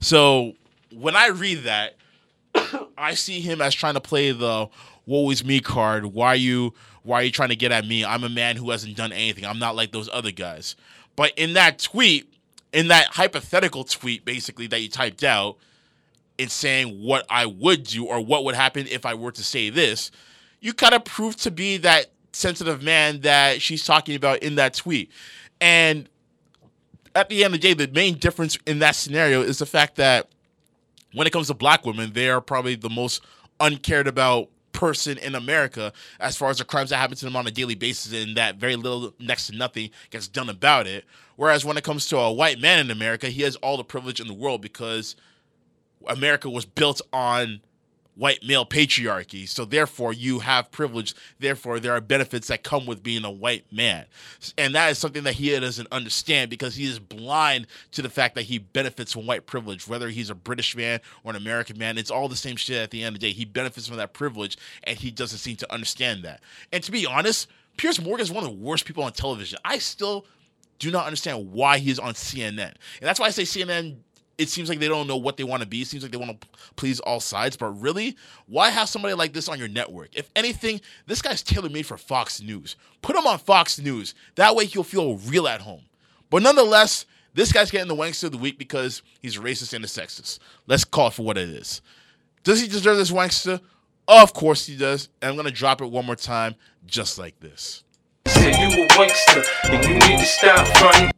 [0.00, 0.54] So
[0.92, 1.96] when I read that,
[2.98, 4.68] I see him as trying to play the
[5.06, 6.06] "woe is me" card.
[6.06, 8.04] Why you why are you trying to get at me?
[8.04, 9.44] I'm a man who hasn't done anything.
[9.44, 10.76] I'm not like those other guys.
[11.16, 12.32] But in that tweet,
[12.72, 15.56] in that hypothetical tweet, basically that you typed out,
[16.38, 19.68] in saying what I would do or what would happen if I were to say
[19.70, 20.10] this,
[20.60, 24.74] you kind of proved to be that sensitive man that she's talking about in that
[24.74, 25.10] tweet.
[25.60, 26.08] And
[27.14, 29.96] at the end of the day, the main difference in that scenario is the fact
[29.96, 30.28] that
[31.12, 33.22] when it comes to black women, they are probably the most
[33.58, 37.46] uncared about person in America as far as the crimes that happen to them on
[37.46, 41.04] a daily basis and that very little next to nothing gets done about it.
[41.36, 44.20] Whereas when it comes to a white man in America, he has all the privilege
[44.20, 45.16] in the world because
[46.06, 47.60] America was built on
[48.20, 49.48] white male patriarchy.
[49.48, 51.14] So therefore you have privilege.
[51.38, 54.04] Therefore there are benefits that come with being a white man.
[54.58, 58.34] And that is something that he doesn't understand because he is blind to the fact
[58.34, 59.88] that he benefits from white privilege.
[59.88, 62.90] Whether he's a British man or an American man, it's all the same shit at
[62.90, 63.32] the end of the day.
[63.32, 66.42] He benefits from that privilege and he doesn't seem to understand that.
[66.70, 67.48] And to be honest,
[67.78, 69.58] Piers Morgan is one of the worst people on television.
[69.64, 70.26] I still
[70.78, 72.58] do not understand why he is on CNN.
[72.58, 73.96] And that's why I say CNN
[74.40, 75.82] it seems like they don't know what they want to be.
[75.82, 77.58] It seems like they want to please all sides.
[77.58, 78.16] But really,
[78.46, 80.08] why have somebody like this on your network?
[80.14, 82.76] If anything, this guy's tailor made for Fox News.
[83.02, 84.14] Put him on Fox News.
[84.36, 85.82] That way he'll feel real at home.
[86.30, 89.88] But nonetheless, this guy's getting the wankster of the week because he's racist and a
[89.88, 90.38] sexist.
[90.66, 91.82] Let's call it for what it is.
[92.42, 93.60] Does he deserve this wankster?
[94.08, 95.10] Of course he does.
[95.20, 96.54] And I'm going to drop it one more time,
[96.86, 97.84] just like this.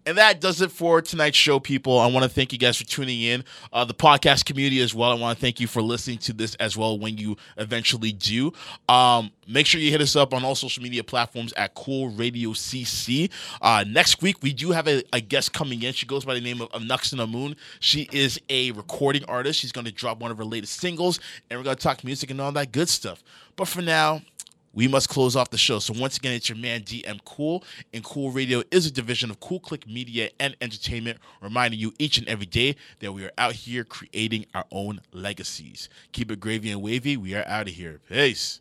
[0.06, 1.98] And that does it for tonight's show, people.
[1.98, 3.44] I want to thank you guys for tuning in.
[3.72, 5.10] Uh, the podcast community as well.
[5.10, 8.52] I want to thank you for listening to this as well when you eventually do.
[8.88, 12.50] Um, make sure you hit us up on all social media platforms at Cool Radio
[12.50, 13.30] CC.
[13.60, 15.92] Uh, next week, we do have a, a guest coming in.
[15.92, 17.56] She goes by the name of, of Nuxina Moon.
[17.80, 19.60] She is a recording artist.
[19.60, 22.30] She's going to drop one of her latest singles, and we're going to talk music
[22.30, 23.22] and all that good stuff.
[23.56, 24.22] But for now,
[24.72, 25.78] we must close off the show.
[25.78, 29.40] So once again, it's your man DM Cool, and Cool Radio is a division of
[29.40, 33.52] Cool Click Media and Entertainment, reminding you each and every day that we are out
[33.54, 35.88] here creating our own legacies.
[36.12, 37.16] Keep it gravy and wavy.
[37.16, 38.00] We are out of here.
[38.08, 38.60] Peace.